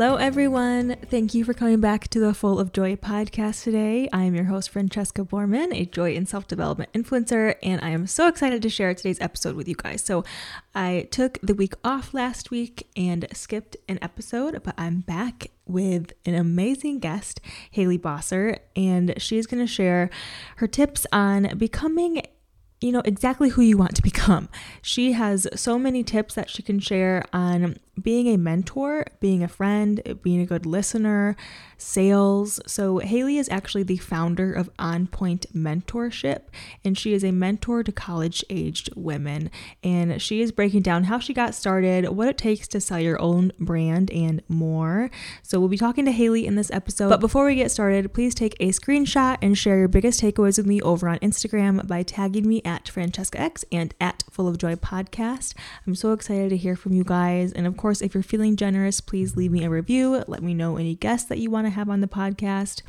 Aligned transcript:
Hello, 0.00 0.14
everyone. 0.14 0.94
Thank 1.06 1.34
you 1.34 1.44
for 1.44 1.52
coming 1.52 1.80
back 1.80 2.06
to 2.10 2.20
the 2.20 2.32
Full 2.32 2.60
of 2.60 2.72
Joy 2.72 2.94
podcast 2.94 3.64
today. 3.64 4.08
I 4.12 4.22
am 4.22 4.36
your 4.36 4.44
host, 4.44 4.70
Francesca 4.70 5.24
Borman, 5.24 5.74
a 5.74 5.86
joy 5.86 6.14
and 6.14 6.28
self 6.28 6.46
development 6.46 6.92
influencer, 6.92 7.56
and 7.64 7.80
I 7.82 7.90
am 7.90 8.06
so 8.06 8.28
excited 8.28 8.62
to 8.62 8.68
share 8.68 8.94
today's 8.94 9.20
episode 9.20 9.56
with 9.56 9.66
you 9.66 9.74
guys. 9.74 10.04
So, 10.04 10.22
I 10.72 11.08
took 11.10 11.40
the 11.42 11.52
week 11.52 11.74
off 11.82 12.14
last 12.14 12.52
week 12.52 12.86
and 12.96 13.26
skipped 13.32 13.76
an 13.88 13.98
episode, 14.00 14.62
but 14.62 14.76
I'm 14.78 15.00
back 15.00 15.50
with 15.66 16.12
an 16.24 16.36
amazing 16.36 17.00
guest, 17.00 17.40
Haley 17.72 17.98
Bosser, 17.98 18.60
and 18.76 19.20
she's 19.20 19.48
going 19.48 19.66
to 19.66 19.66
share 19.66 20.10
her 20.58 20.68
tips 20.68 21.08
on 21.10 21.58
becoming 21.58 22.22
you 22.80 22.92
know 22.92 23.02
exactly 23.04 23.48
who 23.48 23.62
you 23.62 23.76
want 23.76 23.96
to 23.96 24.02
become. 24.02 24.48
She 24.80 25.12
has 25.12 25.48
so 25.56 25.76
many 25.76 26.04
tips 26.04 26.34
that 26.34 26.48
she 26.48 26.62
can 26.62 26.78
share 26.78 27.24
on 27.32 27.78
being 28.02 28.28
a 28.28 28.36
mentor, 28.36 29.06
being 29.20 29.42
a 29.42 29.48
friend, 29.48 30.18
being 30.22 30.40
a 30.40 30.46
good 30.46 30.66
listener, 30.66 31.36
sales. 31.76 32.60
So, 32.66 32.98
Haley 32.98 33.38
is 33.38 33.48
actually 33.48 33.84
the 33.84 33.96
founder 33.96 34.52
of 34.52 34.68
On 34.78 35.06
Point 35.06 35.46
Mentorship, 35.54 36.42
and 36.84 36.98
she 36.98 37.14
is 37.14 37.24
a 37.24 37.30
mentor 37.30 37.82
to 37.82 37.92
college 37.92 38.44
aged 38.50 38.90
women. 38.96 39.50
And 39.82 40.20
she 40.20 40.40
is 40.40 40.52
breaking 40.52 40.82
down 40.82 41.04
how 41.04 41.18
she 41.18 41.32
got 41.32 41.54
started, 41.54 42.08
what 42.10 42.28
it 42.28 42.36
takes 42.36 42.68
to 42.68 42.80
sell 42.80 43.00
your 43.00 43.20
own 43.20 43.52
brand, 43.58 44.10
and 44.10 44.42
more. 44.48 45.10
So, 45.42 45.58
we'll 45.60 45.68
be 45.68 45.78
talking 45.78 46.04
to 46.04 46.12
Haley 46.12 46.46
in 46.46 46.56
this 46.56 46.70
episode. 46.70 47.08
But 47.08 47.20
before 47.20 47.46
we 47.46 47.54
get 47.54 47.70
started, 47.70 48.12
please 48.12 48.34
take 48.34 48.56
a 48.60 48.68
screenshot 48.70 49.38
and 49.40 49.56
share 49.56 49.78
your 49.78 49.88
biggest 49.88 50.20
takeaways 50.20 50.58
with 50.58 50.66
me 50.66 50.80
over 50.82 51.08
on 51.08 51.18
Instagram 51.18 51.86
by 51.86 52.02
tagging 52.02 52.48
me 52.48 52.60
at 52.64 52.86
FrancescaX 52.86 53.64
and 53.70 53.94
at 54.00 54.24
Full 54.30 54.48
of 54.48 54.58
Joy 54.58 54.74
Podcast. 54.74 55.54
I'm 55.86 55.94
so 55.94 56.12
excited 56.12 56.50
to 56.50 56.56
hear 56.56 56.76
from 56.76 56.92
you 56.92 57.04
guys. 57.04 57.52
And 57.52 57.66
of 57.66 57.76
course, 57.76 57.87
course, 57.88 58.02
if 58.02 58.12
you're 58.12 58.22
feeling 58.22 58.54
generous, 58.54 59.00
please 59.00 59.34
leave 59.34 59.50
me 59.50 59.64
a 59.64 59.70
review. 59.70 60.22
Let 60.26 60.42
me 60.42 60.52
know 60.52 60.76
any 60.76 60.94
guests 60.94 61.26
that 61.30 61.38
you 61.38 61.50
want 61.50 61.68
to 61.68 61.70
have 61.70 61.88
on 61.88 62.02
the 62.02 62.06
podcast. 62.06 62.82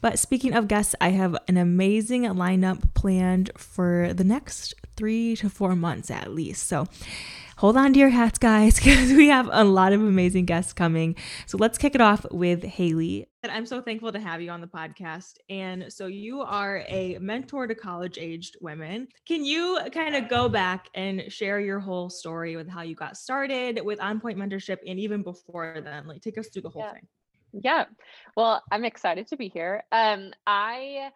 But 0.00 0.18
speaking 0.18 0.54
of 0.54 0.66
guests, 0.66 0.94
I 0.98 1.10
have 1.10 1.36
an 1.46 1.58
amazing 1.58 2.22
lineup 2.22 2.94
planned 2.94 3.50
for 3.54 4.14
the 4.14 4.24
next 4.24 4.72
three 4.96 5.36
to 5.36 5.50
four 5.50 5.76
months 5.76 6.10
at 6.10 6.30
least. 6.30 6.66
So, 6.66 6.86
hold 7.56 7.76
on 7.76 7.92
to 7.92 7.98
your 7.98 8.10
hats, 8.10 8.38
guys, 8.38 8.76
because 8.84 9.12
we 9.12 9.28
have 9.28 9.48
a 9.52 9.64
lot 9.64 9.92
of 9.92 10.00
amazing 10.00 10.44
guests 10.44 10.72
coming. 10.72 11.16
So 11.46 11.58
let's 11.58 11.78
kick 11.78 11.94
it 11.94 12.00
off 12.00 12.26
with 12.30 12.62
Haley. 12.62 13.28
I'm 13.44 13.66
so 13.66 13.80
thankful 13.80 14.10
to 14.12 14.18
have 14.18 14.42
you 14.42 14.50
on 14.50 14.60
the 14.60 14.66
podcast. 14.66 15.34
And 15.48 15.92
so 15.92 16.06
you 16.06 16.40
are 16.40 16.84
a 16.88 17.16
mentor 17.18 17.66
to 17.66 17.74
college 17.74 18.18
aged 18.18 18.56
women. 18.60 19.08
Can 19.26 19.44
you 19.44 19.78
kind 19.92 20.16
of 20.16 20.28
go 20.28 20.48
back 20.48 20.88
and 20.94 21.30
share 21.32 21.60
your 21.60 21.78
whole 21.78 22.10
story 22.10 22.56
with 22.56 22.68
how 22.68 22.82
you 22.82 22.96
got 22.96 23.16
started 23.16 23.80
with 23.84 24.00
On 24.00 24.20
Point 24.20 24.36
Mentorship 24.36 24.78
and 24.86 24.98
even 24.98 25.22
before 25.22 25.80
then? 25.82 26.06
Like 26.06 26.22
take 26.22 26.38
us 26.38 26.48
through 26.48 26.62
the 26.62 26.70
whole 26.70 26.82
yeah. 26.82 26.92
thing. 26.92 27.06
Yeah. 27.52 27.84
Well, 28.36 28.62
I'm 28.70 28.84
excited 28.84 29.28
to 29.28 29.36
be 29.36 29.48
here. 29.48 29.84
Um, 29.92 30.32
I 30.46 31.10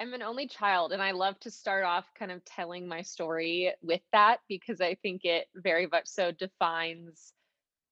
I'm 0.00 0.12
an 0.12 0.22
only 0.22 0.48
child, 0.48 0.92
and 0.92 1.00
I 1.00 1.12
love 1.12 1.38
to 1.40 1.50
start 1.50 1.84
off 1.84 2.04
kind 2.18 2.32
of 2.32 2.44
telling 2.44 2.88
my 2.88 3.02
story 3.02 3.72
with 3.80 4.00
that 4.12 4.38
because 4.48 4.80
I 4.80 4.96
think 4.96 5.24
it 5.24 5.46
very 5.54 5.86
much 5.86 6.08
so 6.08 6.32
defines 6.32 7.32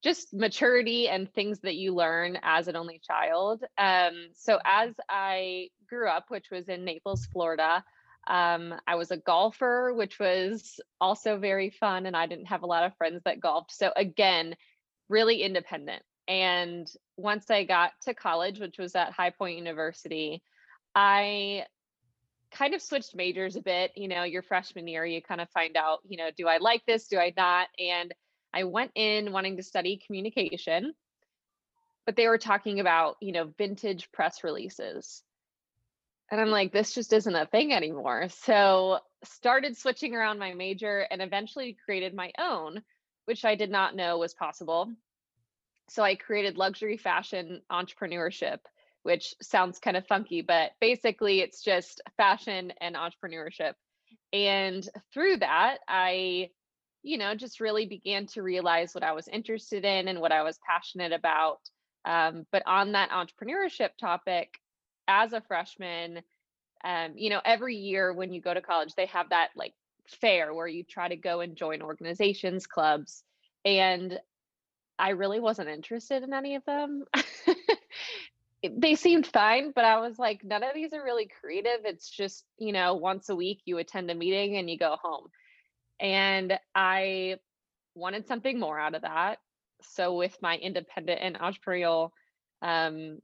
just 0.03 0.33
maturity 0.33 1.07
and 1.07 1.33
things 1.33 1.61
that 1.61 1.75
you 1.75 1.95
learn 1.95 2.37
as 2.43 2.67
an 2.67 2.75
only 2.75 2.99
child. 2.99 3.63
Um, 3.77 4.27
so, 4.33 4.59
as 4.65 4.93
I 5.09 5.69
grew 5.87 6.09
up, 6.09 6.25
which 6.27 6.51
was 6.51 6.67
in 6.67 6.83
Naples, 6.83 7.25
Florida, 7.25 7.83
um, 8.27 8.75
I 8.85 8.95
was 8.95 9.11
a 9.11 9.17
golfer, 9.17 9.93
which 9.93 10.19
was 10.19 10.81
also 10.99 11.37
very 11.37 11.69
fun, 11.69 12.05
and 12.05 12.17
I 12.17 12.27
didn't 12.27 12.47
have 12.47 12.63
a 12.63 12.67
lot 12.67 12.83
of 12.83 12.97
friends 12.97 13.21
that 13.23 13.39
golfed. 13.39 13.71
So, 13.71 13.93
again, 13.95 14.55
really 15.07 15.41
independent. 15.41 16.03
And 16.27 16.85
once 17.15 17.49
I 17.49 17.63
got 17.63 17.91
to 18.03 18.13
college, 18.13 18.59
which 18.59 18.77
was 18.77 18.93
at 18.95 19.13
High 19.13 19.29
Point 19.29 19.57
University, 19.57 20.43
I 20.95 21.65
kind 22.53 22.73
of 22.73 22.81
switched 22.81 23.15
majors 23.15 23.55
a 23.55 23.61
bit. 23.61 23.91
You 23.95 24.07
know, 24.07 24.23
your 24.23 24.41
freshman 24.41 24.87
year, 24.87 25.05
you 25.05 25.21
kind 25.21 25.41
of 25.41 25.49
find 25.49 25.75
out, 25.75 25.99
you 26.07 26.17
know, 26.17 26.29
do 26.35 26.47
I 26.47 26.57
like 26.57 26.85
this? 26.85 27.07
Do 27.07 27.17
I 27.17 27.33
not? 27.35 27.67
And 27.79 28.13
I 28.53 28.63
went 28.65 28.91
in 28.95 29.31
wanting 29.31 29.57
to 29.57 29.63
study 29.63 30.01
communication, 30.05 30.93
but 32.05 32.15
they 32.15 32.27
were 32.27 32.37
talking 32.37 32.79
about, 32.79 33.17
you 33.19 33.31
know, 33.31 33.51
vintage 33.57 34.11
press 34.11 34.43
releases. 34.43 35.23
And 36.31 36.39
I'm 36.39 36.49
like, 36.49 36.71
this 36.71 36.93
just 36.93 37.13
isn't 37.13 37.35
a 37.35 37.45
thing 37.45 37.73
anymore. 37.73 38.29
So 38.29 38.99
started 39.23 39.77
switching 39.77 40.15
around 40.15 40.39
my 40.39 40.53
major 40.53 41.05
and 41.11 41.21
eventually 41.21 41.77
created 41.85 42.13
my 42.13 42.31
own, 42.39 42.81
which 43.25 43.45
I 43.45 43.55
did 43.55 43.71
not 43.71 43.95
know 43.95 44.17
was 44.17 44.33
possible. 44.33 44.91
So 45.89 46.03
I 46.03 46.15
created 46.15 46.57
luxury 46.57 46.97
fashion 46.97 47.61
entrepreneurship 47.71 48.59
which 49.03 49.35
sounds 49.41 49.79
kind 49.79 49.97
of 49.97 50.07
funky, 50.07 50.41
but 50.41 50.71
basically 50.81 51.41
it's 51.41 51.61
just 51.61 52.01
fashion 52.17 52.73
and 52.81 52.95
entrepreneurship. 52.95 53.73
And 54.31 54.87
through 55.13 55.37
that, 55.37 55.79
I, 55.87 56.49
you 57.03 57.17
know, 57.17 57.35
just 57.35 57.59
really 57.59 57.85
began 57.85 58.25
to 58.27 58.41
realize 58.41 58.95
what 58.95 59.03
I 59.03 59.11
was 59.13 59.27
interested 59.27 59.85
in 59.85 60.07
and 60.07 60.19
what 60.19 60.31
I 60.31 60.43
was 60.43 60.57
passionate 60.65 61.11
about. 61.11 61.59
Um, 62.05 62.45
but 62.51 62.63
on 62.65 62.93
that 62.93 63.11
entrepreneurship 63.11 63.89
topic, 63.99 64.59
as 65.07 65.33
a 65.33 65.41
freshman, 65.41 66.21
um, 66.83 67.13
you 67.15 67.29
know, 67.29 67.41
every 67.43 67.75
year 67.75 68.13
when 68.13 68.31
you 68.33 68.41
go 68.41 68.53
to 68.53 68.61
college, 68.61 68.93
they 68.95 69.05
have 69.07 69.29
that 69.29 69.49
like 69.55 69.73
fair 70.07 70.53
where 70.53 70.67
you 70.67 70.83
try 70.83 71.07
to 71.07 71.15
go 71.15 71.41
and 71.41 71.55
join 71.55 71.81
organizations, 71.81 72.67
clubs. 72.67 73.23
And 73.65 74.19
I 74.99 75.09
really 75.09 75.39
wasn't 75.39 75.69
interested 75.69 76.23
in 76.23 76.33
any 76.33 76.55
of 76.55 76.65
them. 76.65 77.05
they 78.71 78.95
seemed 78.95 79.27
fine, 79.27 79.71
but 79.75 79.83
I 79.83 79.99
was 79.99 80.17
like, 80.17 80.43
none 80.43 80.63
of 80.63 80.73
these 80.73 80.93
are 80.93 81.03
really 81.03 81.29
creative. 81.41 81.85
It's 81.85 82.09
just, 82.09 82.45
you 82.57 82.71
know, 82.71 82.95
once 82.95 83.29
a 83.29 83.35
week 83.35 83.61
you 83.65 83.77
attend 83.77 84.09
a 84.09 84.15
meeting 84.15 84.55
and 84.57 84.69
you 84.69 84.77
go 84.77 84.95
home. 85.01 85.27
And 85.99 86.57
I 86.73 87.37
wanted 87.95 88.27
something 88.27 88.59
more 88.59 88.79
out 88.79 88.95
of 88.95 89.01
that. 89.01 89.39
So, 89.81 90.15
with 90.15 90.37
my 90.41 90.55
independent 90.55 91.19
and 91.21 91.37
entrepreneurial 91.37 92.11
um, 92.61 93.19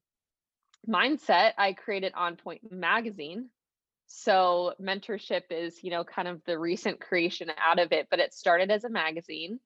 mindset, 0.87 1.53
I 1.57 1.73
created 1.73 2.13
On 2.15 2.35
Point 2.35 2.69
Magazine. 2.69 3.49
So, 4.07 4.73
mentorship 4.81 5.43
is, 5.51 5.81
you 5.83 5.91
know, 5.91 6.03
kind 6.03 6.27
of 6.27 6.41
the 6.45 6.59
recent 6.59 6.99
creation 6.99 7.49
out 7.57 7.79
of 7.79 7.93
it, 7.93 8.07
but 8.11 8.19
it 8.19 8.33
started 8.33 8.71
as 8.71 8.83
a 8.83 8.89
magazine 8.89 9.59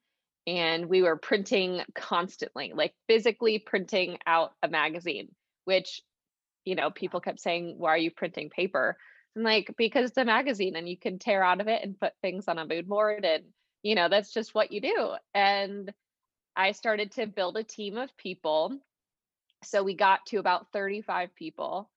and 0.46 0.86
we 0.86 1.02
were 1.02 1.16
printing 1.16 1.80
constantly, 1.94 2.72
like 2.76 2.94
physically 3.08 3.58
printing 3.58 4.18
out 4.26 4.52
a 4.62 4.68
magazine 4.68 5.30
which 5.64 6.02
you 6.64 6.74
know 6.74 6.90
people 6.90 7.20
kept 7.20 7.40
saying 7.40 7.76
why 7.78 7.90
are 7.90 7.98
you 7.98 8.10
printing 8.10 8.50
paper? 8.50 8.96
And 9.34 9.44
like 9.44 9.74
because 9.76 10.10
it's 10.10 10.18
a 10.18 10.24
magazine 10.24 10.76
and 10.76 10.88
you 10.88 10.98
can 10.98 11.18
tear 11.18 11.42
out 11.42 11.60
of 11.60 11.68
it 11.68 11.82
and 11.82 11.98
put 11.98 12.12
things 12.22 12.48
on 12.48 12.58
a 12.58 12.66
mood 12.66 12.88
board 12.88 13.24
and 13.24 13.44
you 13.82 13.94
know 13.94 14.08
that's 14.08 14.32
just 14.32 14.54
what 14.54 14.72
you 14.72 14.80
do. 14.80 15.12
And 15.34 15.92
i 16.56 16.72
started 16.72 17.12
to 17.12 17.26
build 17.26 17.56
a 17.56 17.64
team 17.64 17.96
of 17.96 18.16
people. 18.16 18.78
So 19.64 19.82
we 19.82 19.94
got 19.94 20.26
to 20.26 20.38
about 20.38 20.72
35 20.72 21.34
people 21.34 21.90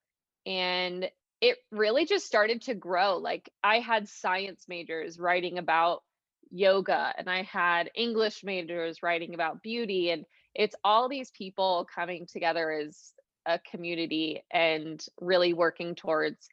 and 0.45 1.09
it 1.39 1.57
really 1.72 2.05
just 2.05 2.25
started 2.25 2.63
to 2.63 2.73
grow. 2.73 3.17
Like 3.17 3.49
i 3.63 3.79
had 3.79 4.07
science 4.09 4.66
majors 4.67 5.19
writing 5.19 5.57
about 5.57 6.03
yoga 6.51 7.13
and 7.17 7.29
i 7.29 7.41
had 7.44 7.89
english 7.95 8.44
majors 8.44 9.03
writing 9.03 9.34
about 9.34 9.61
beauty 9.61 10.11
and 10.11 10.25
it's 10.55 10.75
all 10.84 11.09
these 11.09 11.29
people 11.31 11.88
coming 11.94 12.25
together 12.25 12.72
as 12.72 13.13
a 13.47 13.59
community 13.59 14.44
and 14.52 15.03
really 15.20 15.53
working 15.53 15.96
towards 15.96 16.49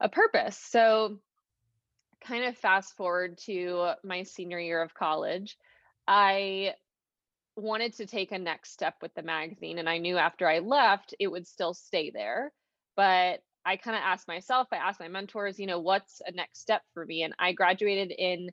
a 0.00 0.08
purpose. 0.08 0.56
So, 0.56 1.18
kind 2.24 2.44
of 2.44 2.56
fast 2.56 2.96
forward 2.96 3.38
to 3.46 3.92
my 4.04 4.22
senior 4.22 4.60
year 4.60 4.82
of 4.82 4.94
college, 4.94 5.56
I 6.06 6.74
wanted 7.56 7.94
to 7.94 8.06
take 8.06 8.32
a 8.32 8.38
next 8.38 8.72
step 8.72 8.94
with 9.02 9.14
the 9.14 9.22
magazine. 9.22 9.78
And 9.78 9.88
I 9.88 9.98
knew 9.98 10.16
after 10.16 10.48
I 10.48 10.60
left, 10.60 11.14
it 11.18 11.28
would 11.28 11.46
still 11.46 11.74
stay 11.74 12.10
there. 12.10 12.52
But 12.96 13.40
I 13.64 13.76
kind 13.76 13.96
of 13.96 14.02
asked 14.04 14.28
myself, 14.28 14.68
I 14.72 14.76
asked 14.76 15.00
my 15.00 15.08
mentors, 15.08 15.58
you 15.58 15.66
know, 15.66 15.80
what's 15.80 16.22
a 16.26 16.32
next 16.32 16.60
step 16.60 16.82
for 16.94 17.04
me? 17.04 17.22
And 17.22 17.34
I 17.38 17.52
graduated 17.52 18.12
in 18.16 18.50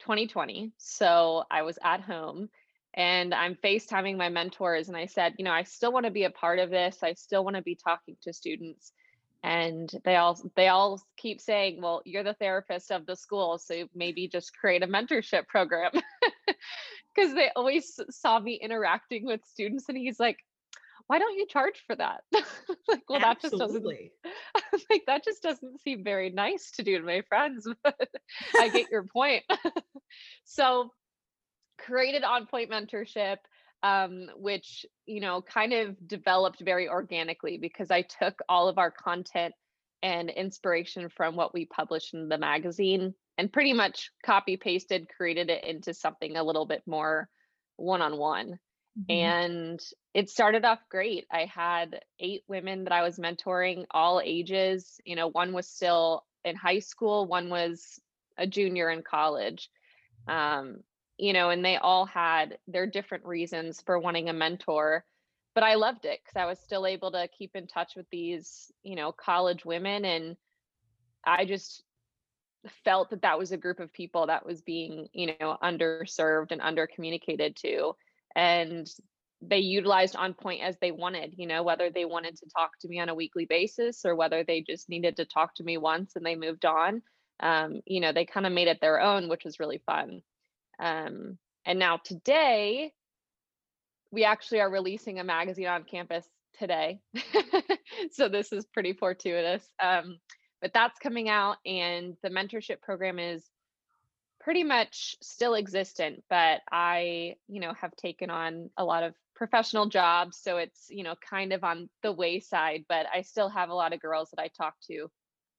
2020. 0.00 0.72
So 0.78 1.44
I 1.50 1.62
was 1.62 1.78
at 1.82 2.00
home 2.00 2.48
and 2.94 3.32
I'm 3.32 3.56
FaceTiming 3.56 4.16
my 4.16 4.28
mentors 4.28 4.88
and 4.88 4.96
I 4.96 5.06
said, 5.06 5.34
you 5.38 5.44
know, 5.44 5.52
I 5.52 5.62
still 5.62 5.92
want 5.92 6.04
to 6.04 6.12
be 6.12 6.24
a 6.24 6.30
part 6.30 6.58
of 6.58 6.70
this. 6.70 6.98
I 7.02 7.14
still 7.14 7.44
want 7.44 7.56
to 7.56 7.62
be 7.62 7.74
talking 7.74 8.16
to 8.22 8.32
students. 8.32 8.92
And 9.42 9.90
they 10.04 10.16
all 10.16 10.38
they 10.54 10.68
all 10.68 11.02
keep 11.16 11.40
saying, 11.40 11.80
well, 11.82 12.02
you're 12.04 12.22
the 12.22 12.34
therapist 12.34 12.92
of 12.92 13.06
the 13.06 13.16
school, 13.16 13.58
so 13.58 13.88
maybe 13.94 14.28
just 14.28 14.56
create 14.56 14.82
a 14.82 14.86
mentorship 14.86 15.46
program. 15.48 15.92
Because 17.14 17.34
they 17.34 17.50
always 17.54 18.00
saw 18.08 18.40
me 18.40 18.54
interacting 18.54 19.26
with 19.26 19.44
students 19.44 19.84
and 19.90 19.98
he's 19.98 20.18
like, 20.18 20.38
why 21.08 21.18
don't 21.18 21.36
you 21.36 21.46
charge 21.46 21.82
for 21.86 21.94
that? 21.94 22.22
like, 22.88 23.02
well, 23.08 23.20
Absolutely. 23.22 23.22
that 23.22 23.40
just 23.42 23.58
doesn't 23.58 23.84
like 24.90 25.02
that 25.06 25.24
just 25.24 25.42
doesn't 25.42 25.80
seem 25.82 26.04
very 26.04 26.30
nice 26.30 26.70
to 26.76 26.82
do 26.82 26.98
to 26.98 27.04
my 27.04 27.22
friends, 27.28 27.68
but 27.84 28.08
I 28.58 28.68
get 28.68 28.90
your 28.90 29.04
point. 29.04 29.44
so 30.44 30.90
created 31.84 32.24
on 32.24 32.46
point 32.46 32.70
mentorship 32.70 33.38
um, 33.82 34.28
which 34.36 34.86
you 35.06 35.20
know 35.20 35.42
kind 35.42 35.72
of 35.72 35.96
developed 36.06 36.60
very 36.60 36.88
organically 36.88 37.58
because 37.58 37.90
I 37.90 38.02
took 38.02 38.40
all 38.48 38.68
of 38.68 38.78
our 38.78 38.90
content 38.90 39.54
and 40.02 40.30
inspiration 40.30 41.08
from 41.08 41.36
what 41.36 41.54
we 41.54 41.66
published 41.66 42.14
in 42.14 42.28
the 42.28 42.38
magazine 42.38 43.14
and 43.38 43.52
pretty 43.52 43.72
much 43.72 44.10
copy 44.24 44.56
pasted, 44.56 45.08
created 45.16 45.48
it 45.48 45.64
into 45.64 45.94
something 45.94 46.36
a 46.36 46.42
little 46.42 46.66
bit 46.66 46.82
more 46.86 47.28
one 47.76 48.02
on 48.02 48.18
one. 48.18 48.58
And 49.08 49.80
it 50.12 50.28
started 50.28 50.66
off 50.66 50.80
great. 50.90 51.26
I 51.32 51.46
had 51.46 52.00
eight 52.20 52.42
women 52.46 52.84
that 52.84 52.92
I 52.92 53.02
was 53.02 53.18
mentoring, 53.18 53.86
all 53.90 54.20
ages. 54.22 55.00
You 55.06 55.16
know, 55.16 55.28
one 55.28 55.54
was 55.54 55.66
still 55.66 56.24
in 56.44 56.56
high 56.56 56.80
school, 56.80 57.26
one 57.26 57.48
was 57.48 57.98
a 58.36 58.46
junior 58.46 58.90
in 58.90 59.02
college. 59.02 59.70
Um, 60.28 60.80
you 61.22 61.32
know, 61.32 61.50
and 61.50 61.64
they 61.64 61.76
all 61.76 62.04
had 62.04 62.58
their 62.66 62.84
different 62.84 63.24
reasons 63.24 63.80
for 63.86 63.96
wanting 63.96 64.28
a 64.28 64.32
mentor. 64.32 65.04
But 65.54 65.62
I 65.62 65.76
loved 65.76 66.04
it 66.04 66.18
because 66.20 66.34
I 66.36 66.46
was 66.46 66.58
still 66.58 66.84
able 66.84 67.12
to 67.12 67.28
keep 67.28 67.54
in 67.54 67.68
touch 67.68 67.92
with 67.94 68.06
these, 68.10 68.72
you 68.82 68.96
know, 68.96 69.12
college 69.12 69.64
women. 69.64 70.04
And 70.04 70.36
I 71.24 71.44
just 71.44 71.84
felt 72.84 73.10
that 73.10 73.22
that 73.22 73.38
was 73.38 73.52
a 73.52 73.56
group 73.56 73.78
of 73.78 73.92
people 73.92 74.26
that 74.26 74.44
was 74.44 74.62
being, 74.62 75.06
you 75.12 75.28
know, 75.38 75.56
underserved 75.62 76.50
and 76.50 76.60
under 76.60 76.88
communicated 76.88 77.54
to. 77.58 77.92
And 78.34 78.90
they 79.40 79.58
utilized 79.58 80.16
on 80.16 80.34
point 80.34 80.64
as 80.64 80.76
they 80.80 80.90
wanted, 80.90 81.34
you 81.36 81.46
know, 81.46 81.62
whether 81.62 81.88
they 81.88 82.04
wanted 82.04 82.36
to 82.38 82.46
talk 82.56 82.72
to 82.80 82.88
me 82.88 82.98
on 82.98 83.10
a 83.10 83.14
weekly 83.14 83.44
basis 83.44 84.04
or 84.04 84.16
whether 84.16 84.42
they 84.42 84.62
just 84.62 84.88
needed 84.88 85.18
to 85.18 85.24
talk 85.24 85.54
to 85.54 85.62
me 85.62 85.78
once 85.78 86.16
and 86.16 86.26
they 86.26 86.34
moved 86.34 86.64
on. 86.64 87.00
Um, 87.38 87.80
you 87.86 88.00
know, 88.00 88.12
they 88.12 88.24
kind 88.24 88.44
of 88.44 88.52
made 88.52 88.66
it 88.66 88.80
their 88.80 89.00
own, 89.00 89.28
which 89.28 89.44
was 89.44 89.60
really 89.60 89.80
fun. 89.86 90.22
Um, 90.82 91.38
and 91.64 91.78
now 91.78 91.98
today, 92.04 92.92
we 94.10 94.24
actually 94.24 94.60
are 94.60 94.70
releasing 94.70 95.20
a 95.20 95.24
magazine 95.24 95.68
on 95.68 95.84
campus 95.84 96.26
today. 96.58 97.00
so 98.10 98.28
this 98.28 98.52
is 98.52 98.66
pretty 98.66 98.92
fortuitous. 98.92 99.64
Um, 99.80 100.18
but 100.60 100.72
that's 100.74 100.98
coming 100.98 101.28
out, 101.28 101.56
and 101.64 102.16
the 102.22 102.30
mentorship 102.30 102.82
program 102.82 103.18
is 103.18 103.44
pretty 104.40 104.64
much 104.64 105.16
still 105.22 105.54
existent. 105.54 106.22
But 106.28 106.60
I, 106.70 107.36
you 107.48 107.60
know, 107.60 107.72
have 107.80 107.94
taken 107.96 108.28
on 108.28 108.70
a 108.76 108.84
lot 108.84 109.04
of 109.04 109.14
professional 109.34 109.86
jobs, 109.86 110.38
so 110.38 110.58
it's 110.58 110.86
you 110.90 111.04
know 111.04 111.14
kind 111.28 111.52
of 111.52 111.64
on 111.64 111.88
the 112.02 112.12
wayside. 112.12 112.84
But 112.88 113.06
I 113.12 113.22
still 113.22 113.48
have 113.48 113.70
a 113.70 113.74
lot 113.74 113.92
of 113.92 114.00
girls 114.00 114.30
that 114.30 114.42
I 114.42 114.48
talk 114.48 114.74
to 114.88 115.10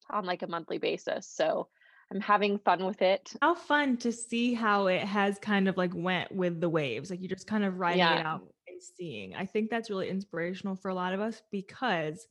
on 0.09 0.25
like 0.25 0.41
a 0.41 0.47
monthly 0.47 0.77
basis. 0.77 1.27
So 1.29 1.69
I'm 2.11 2.21
having 2.21 2.59
fun 2.59 2.85
with 2.85 3.01
it. 3.01 3.33
How 3.41 3.55
fun 3.55 3.97
to 3.97 4.11
see 4.11 4.53
how 4.53 4.87
it 4.87 5.01
has 5.01 5.39
kind 5.39 5.67
of 5.67 5.77
like 5.77 5.91
went 5.93 6.31
with 6.31 6.61
the 6.61 6.69
waves. 6.69 7.09
Like 7.09 7.21
you're 7.21 7.29
just 7.29 7.47
kind 7.47 7.63
of 7.63 7.79
riding 7.79 7.99
yeah. 7.99 8.19
it 8.19 8.25
out 8.25 8.41
and 8.67 8.81
seeing. 8.81 9.35
I 9.35 9.45
think 9.45 9.69
that's 9.69 9.89
really 9.89 10.09
inspirational 10.09 10.75
for 10.75 10.89
a 10.89 10.95
lot 10.95 11.13
of 11.13 11.19
us 11.19 11.41
because 11.51 12.27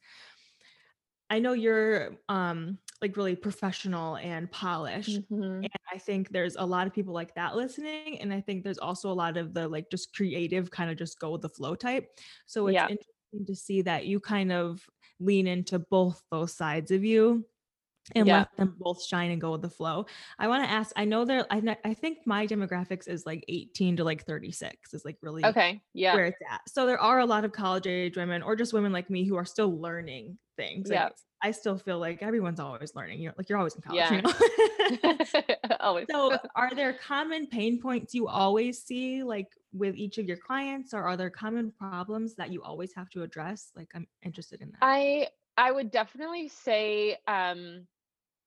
I 1.30 1.38
know 1.38 1.54
you're 1.54 2.16
um 2.28 2.78
like 3.00 3.16
really 3.16 3.34
professional 3.34 4.16
and 4.16 4.50
polished. 4.50 5.20
Mm-hmm. 5.30 5.42
And 5.42 5.70
I 5.92 5.98
think 5.98 6.30
there's 6.30 6.56
a 6.56 6.64
lot 6.64 6.86
of 6.86 6.92
people 6.92 7.12
like 7.12 7.34
that 7.34 7.56
listening. 7.56 8.20
And 8.20 8.32
I 8.32 8.40
think 8.40 8.62
there's 8.62 8.78
also 8.78 9.10
a 9.10 9.14
lot 9.14 9.36
of 9.36 9.52
the 9.52 9.66
like 9.66 9.90
just 9.90 10.14
creative 10.14 10.70
kind 10.70 10.90
of 10.90 10.96
just 10.96 11.18
go 11.18 11.30
with 11.32 11.42
the 11.42 11.48
flow 11.48 11.74
type. 11.74 12.08
So 12.46 12.68
it's 12.68 12.74
yeah. 12.74 12.88
interesting 12.88 13.46
to 13.46 13.56
see 13.56 13.82
that 13.82 14.06
you 14.06 14.20
kind 14.20 14.52
of 14.52 14.80
lean 15.18 15.46
into 15.46 15.78
both 15.78 16.22
those 16.30 16.54
sides 16.54 16.90
of 16.90 17.04
you 17.04 17.44
and 18.14 18.26
yeah. 18.26 18.38
let 18.38 18.56
them 18.56 18.74
both 18.78 19.04
shine 19.04 19.30
and 19.30 19.40
go 19.40 19.52
with 19.52 19.62
the 19.62 19.70
flow. 19.70 20.06
I 20.38 20.48
want 20.48 20.64
to 20.64 20.70
ask, 20.70 20.92
I 20.96 21.04
know 21.04 21.24
there, 21.24 21.46
I, 21.50 21.76
I 21.84 21.94
think 21.94 22.18
my 22.26 22.46
demographics 22.46 23.08
is 23.08 23.24
like 23.26 23.44
18 23.48 23.96
to 23.96 24.04
like 24.04 24.24
36 24.24 24.94
is 24.94 25.04
like 25.04 25.16
really 25.22 25.44
okay. 25.44 25.82
Yeah. 25.94 26.14
Where 26.14 26.26
it's 26.26 26.38
at. 26.50 26.60
So 26.68 26.86
there 26.86 27.00
are 27.00 27.20
a 27.20 27.26
lot 27.26 27.44
of 27.44 27.52
college 27.52 27.86
age 27.86 28.16
women 28.16 28.42
or 28.42 28.56
just 28.56 28.72
women 28.72 28.92
like 28.92 29.08
me 29.08 29.24
who 29.24 29.36
are 29.36 29.44
still 29.44 29.80
learning 29.80 30.38
things. 30.56 30.88
Yeah. 30.90 31.04
Like, 31.04 31.12
I 31.44 31.50
still 31.50 31.76
feel 31.76 31.98
like 31.98 32.22
everyone's 32.22 32.60
always 32.60 32.94
learning. 32.94 33.20
You're 33.20 33.34
like, 33.36 33.48
you're 33.48 33.58
always 33.58 33.74
in 33.74 33.82
college. 33.82 33.98
Yeah. 33.98 34.14
You 34.14 34.98
know? 35.02 35.16
always. 35.80 36.06
So 36.08 36.38
are 36.54 36.72
there 36.74 36.92
common 36.92 37.48
pain 37.48 37.80
points 37.80 38.14
you 38.14 38.28
always 38.28 38.80
see 38.80 39.24
like 39.24 39.48
with 39.72 39.96
each 39.96 40.18
of 40.18 40.26
your 40.26 40.36
clients 40.36 40.94
or 40.94 41.02
are 41.02 41.16
there 41.16 41.30
common 41.30 41.72
problems 41.72 42.36
that 42.36 42.52
you 42.52 42.62
always 42.62 42.92
have 42.94 43.10
to 43.10 43.22
address? 43.22 43.72
Like 43.74 43.88
I'm 43.94 44.06
interested 44.22 44.60
in 44.60 44.70
that. 44.70 44.78
I 44.82 45.28
I 45.56 45.70
would 45.70 45.90
definitely 45.90 46.48
say 46.48 47.18
um 47.26 47.86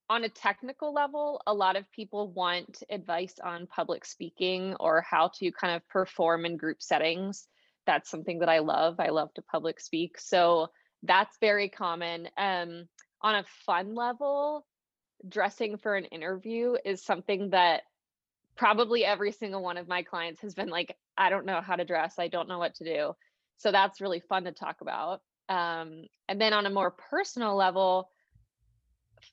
on 0.08 0.24
a 0.24 0.28
technical 0.28 0.92
level, 0.92 1.42
a 1.46 1.54
lot 1.54 1.76
of 1.76 1.90
people 1.90 2.30
want 2.30 2.82
advice 2.90 3.34
on 3.42 3.66
public 3.66 4.04
speaking 4.04 4.76
or 4.78 5.00
how 5.00 5.30
to 5.38 5.50
kind 5.50 5.74
of 5.74 5.88
perform 5.88 6.44
in 6.44 6.56
group 6.56 6.80
settings. 6.80 7.48
That's 7.86 8.08
something 8.10 8.38
that 8.40 8.48
I 8.48 8.60
love. 8.60 9.00
I 9.00 9.08
love 9.08 9.34
to 9.34 9.42
public 9.42 9.80
speak. 9.80 10.18
So 10.20 10.68
that's 11.02 11.36
very 11.40 11.68
common. 11.68 12.28
Um, 12.38 12.86
on 13.20 13.34
a 13.34 13.44
fun 13.64 13.94
level, 13.94 14.64
dressing 15.28 15.76
for 15.76 15.96
an 15.96 16.04
interview 16.04 16.76
is 16.84 17.04
something 17.04 17.50
that 17.50 17.82
probably 18.56 19.04
every 19.04 19.32
single 19.32 19.62
one 19.62 19.76
of 19.76 19.88
my 19.88 20.02
clients 20.02 20.40
has 20.42 20.54
been 20.54 20.68
like, 20.68 20.96
I 21.18 21.30
don't 21.30 21.46
know 21.46 21.60
how 21.60 21.76
to 21.76 21.84
dress. 21.84 22.14
I 22.18 22.28
don't 22.28 22.48
know 22.48 22.58
what 22.58 22.74
to 22.76 22.84
do. 22.84 23.12
So 23.58 23.72
that's 23.72 24.00
really 24.00 24.20
fun 24.20 24.44
to 24.44 24.52
talk 24.52 24.80
about. 24.80 25.20
Um, 25.48 26.04
and 26.28 26.40
then 26.40 26.52
on 26.52 26.66
a 26.66 26.70
more 26.70 26.90
personal 26.90 27.56
level, 27.56 28.10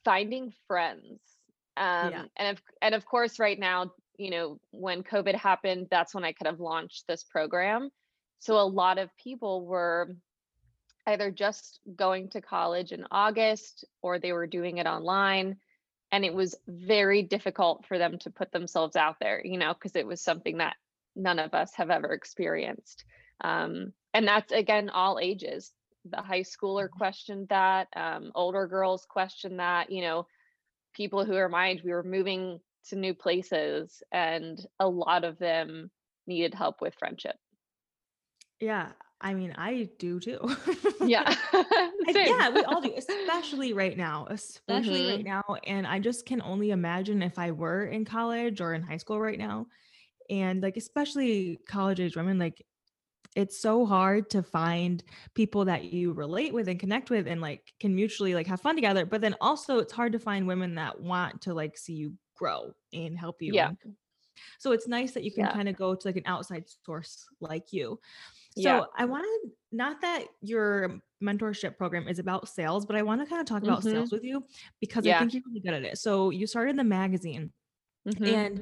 finding 0.04 0.54
friends. 0.68 1.19
Um, 1.75 2.12
yeah. 2.12 2.24
and 2.38 2.57
of 2.57 2.63
and 2.81 2.95
of 2.95 3.06
course, 3.06 3.39
right 3.39 3.57
now, 3.57 3.94
you 4.18 4.30
know, 4.30 4.60
when 4.71 5.04
COVID 5.04 5.36
happened, 5.36 5.88
that's 5.89 6.13
when 6.13 6.24
I 6.24 6.33
could 6.33 6.48
have 6.48 6.60
launched 6.60 7.07
this 7.07 7.24
program. 7.24 7.89
So 8.39 8.60
a 8.60 8.65
lot 8.65 8.98
of 9.00 9.15
people 9.18 9.65
were 9.65 10.15
either 11.07 11.31
just 11.31 11.80
going 11.95 12.30
to 12.30 12.42
college 12.42 12.92
in 12.92 13.06
August 13.12 13.86
or 14.01 14.19
they 14.19 14.33
were 14.33 14.48
doing 14.48 14.77
it 14.77 14.86
online. 14.86 15.57
And 16.12 16.24
it 16.24 16.33
was 16.33 16.56
very 16.68 17.24
difficult 17.24 17.86
for 17.88 17.98
them 17.98 18.19
to 18.19 18.30
put 18.30 18.51
themselves 18.51 18.95
out 18.95 19.16
there, 19.19 19.42
you 19.44 19.57
know, 19.57 19.74
because 19.74 19.95
it 19.95 20.06
was 20.06 20.21
something 20.21 20.57
that 20.57 20.75
none 21.16 21.39
of 21.39 21.54
us 21.54 21.74
have 21.75 21.89
ever 21.89 22.12
experienced. 22.13 23.04
Um, 23.42 23.94
and 24.13 24.27
that's 24.27 24.51
again 24.51 24.89
all 24.89 25.19
ages 25.19 25.71
the 26.06 26.22
high 26.22 26.42
schooler 26.42 26.86
mm-hmm. 26.86 26.98
questioned 26.98 27.48
that 27.50 27.88
um, 27.95 28.31
older 28.36 28.68
girls 28.68 29.06
questioned 29.10 29.60
that 29.60 29.92
you 29.92 30.02
know 30.02 30.26
people 30.94 31.26
who 31.26 31.36
are 31.36 31.50
my 31.50 31.69
age 31.69 31.83
we 31.83 31.92
were 31.92 32.04
moving 32.04 32.60
to 32.90 32.95
new 32.95 33.14
places 33.14 34.04
and 34.12 34.66
a 34.80 34.88
lot 34.88 35.24
of 35.24 35.40
them 35.40 35.90
needed 36.28 36.54
help 36.54 36.81
with 36.81 36.94
friendship 37.00 37.36
yeah 38.60 38.90
i 39.22 39.33
mean 39.33 39.54
i 39.57 39.90
do 39.98 40.19
too 40.19 40.40
yeah 41.02 41.33
yeah 42.07 42.50
we 42.50 42.64
all 42.64 42.81
do 42.81 42.94
especially 42.98 43.74
right 43.74 43.98
now 43.98 44.28
especially 44.30 45.02
mm-hmm. 45.02 45.16
right 45.16 45.26
now 45.26 45.44
and 45.66 45.88
i 45.88 46.00
just 46.00 46.26
can 46.26 46.42
only 46.42 46.72
imagine 46.72 47.22
if 47.22 47.40
i 47.40 47.52
were 47.52 47.86
in 47.86 48.06
college 48.06 48.62
or 48.62 48.74
in 48.74 48.81
high 48.81 48.98
school 48.98 49.19
right 49.19 49.40
now 49.40 49.66
and 50.30 50.62
like 50.62 50.78
especially 50.78 51.60
college 51.68 52.00
age 52.00 52.16
women 52.16 52.38
like 52.38 52.66
it's 53.35 53.59
so 53.59 53.85
hard 53.85 54.30
to 54.30 54.44
find 54.44 55.04
people 55.33 55.66
that 55.66 55.85
you 55.85 56.13
relate 56.13 56.54
with 56.54 56.68
and 56.68 56.80
connect 56.80 57.09
with 57.09 57.28
and 57.28 57.42
like 57.42 57.73
can 57.80 57.95
mutually 57.95 58.35
like 58.35 58.47
have 58.47 58.61
fun 58.61 58.75
together 58.75 59.06
but 59.06 59.21
then 59.21 59.35
also 59.42 59.80
it's 59.80 59.94
hard 59.94 60.11
to 60.11 60.19
find 60.19 60.47
women 60.47 60.75
that 60.75 60.99
want 60.99 61.42
to 61.42 61.54
like 61.54 61.78
see 61.78 61.94
you 61.94 62.13
grow 62.35 62.71
and 62.94 63.18
help 63.18 63.42
you 63.42 63.54
yeah 63.54 63.71
so 64.59 64.71
it's 64.71 64.87
nice 64.87 65.11
that 65.11 65.23
you 65.23 65.31
can 65.31 65.45
yeah. 65.45 65.54
kind 65.54 65.69
of 65.69 65.75
go 65.75 65.94
to 65.94 66.07
like 66.07 66.18
an 66.18 66.23
outside 66.25 66.63
source 66.85 67.25
like 67.40 67.71
you 67.71 67.99
so 68.56 68.61
yeah. 68.61 68.83
i 68.97 69.06
wanted 69.06 69.52
not 69.71 70.02
that 70.02 70.25
your 70.42 70.99
mentorship 71.23 71.78
program 71.78 72.07
is 72.07 72.19
about 72.19 72.47
sales 72.47 72.85
but 72.85 72.95
i 72.95 73.02
want 73.02 73.21
to 73.21 73.28
kind 73.28 73.42
of 73.42 73.47
talk 73.47 73.63
about 73.63 73.80
mm-hmm. 73.80 73.92
sales 73.92 74.11
with 74.11 74.23
you 74.23 74.44
because 74.80 75.06
yeah. 75.06 75.18
i 75.18 75.19
think 75.19 75.33
you're 75.33 75.44
really 75.47 75.59
good 75.59 75.73
at 75.73 75.83
it 75.83 75.97
so 75.97 76.30
you 76.30 76.45
started 76.45 76.75
the 76.75 76.83
magazine 76.83 77.52
mm-hmm. 78.07 78.25
and 78.25 78.61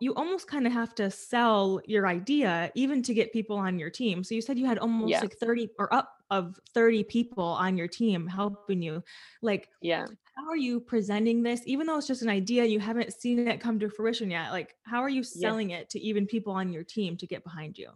you 0.00 0.14
almost 0.14 0.46
kind 0.48 0.66
of 0.66 0.72
have 0.72 0.94
to 0.94 1.10
sell 1.10 1.80
your 1.86 2.06
idea 2.06 2.72
even 2.74 3.02
to 3.02 3.14
get 3.14 3.32
people 3.32 3.56
on 3.56 3.78
your 3.78 3.90
team. 3.90 4.24
So 4.24 4.34
you 4.34 4.40
said 4.40 4.58
you 4.58 4.66
had 4.66 4.78
almost 4.78 5.10
yeah. 5.10 5.20
like 5.20 5.36
30 5.36 5.68
or 5.78 5.92
up 5.92 6.12
of 6.30 6.58
30 6.74 7.04
people 7.04 7.44
on 7.44 7.76
your 7.76 7.86
team 7.86 8.26
helping 8.26 8.82
you. 8.82 9.02
Like, 9.42 9.68
yeah. 9.82 10.06
How 10.36 10.48
are 10.48 10.56
you 10.56 10.80
presenting 10.80 11.42
this 11.42 11.62
even 11.64 11.86
though 11.86 11.96
it's 11.96 12.06
just 12.06 12.22
an 12.22 12.28
idea 12.28 12.64
you 12.64 12.80
haven't 12.80 13.12
seen 13.12 13.46
it 13.48 13.60
come 13.60 13.78
to 13.80 13.88
fruition 13.88 14.30
yet? 14.30 14.50
Like, 14.50 14.74
how 14.84 15.00
are 15.00 15.08
you 15.08 15.22
selling 15.22 15.70
yeah. 15.70 15.78
it 15.78 15.90
to 15.90 16.00
even 16.00 16.26
people 16.26 16.52
on 16.52 16.72
your 16.72 16.84
team 16.84 17.16
to 17.18 17.26
get 17.26 17.44
behind 17.44 17.78
you? 17.78 17.90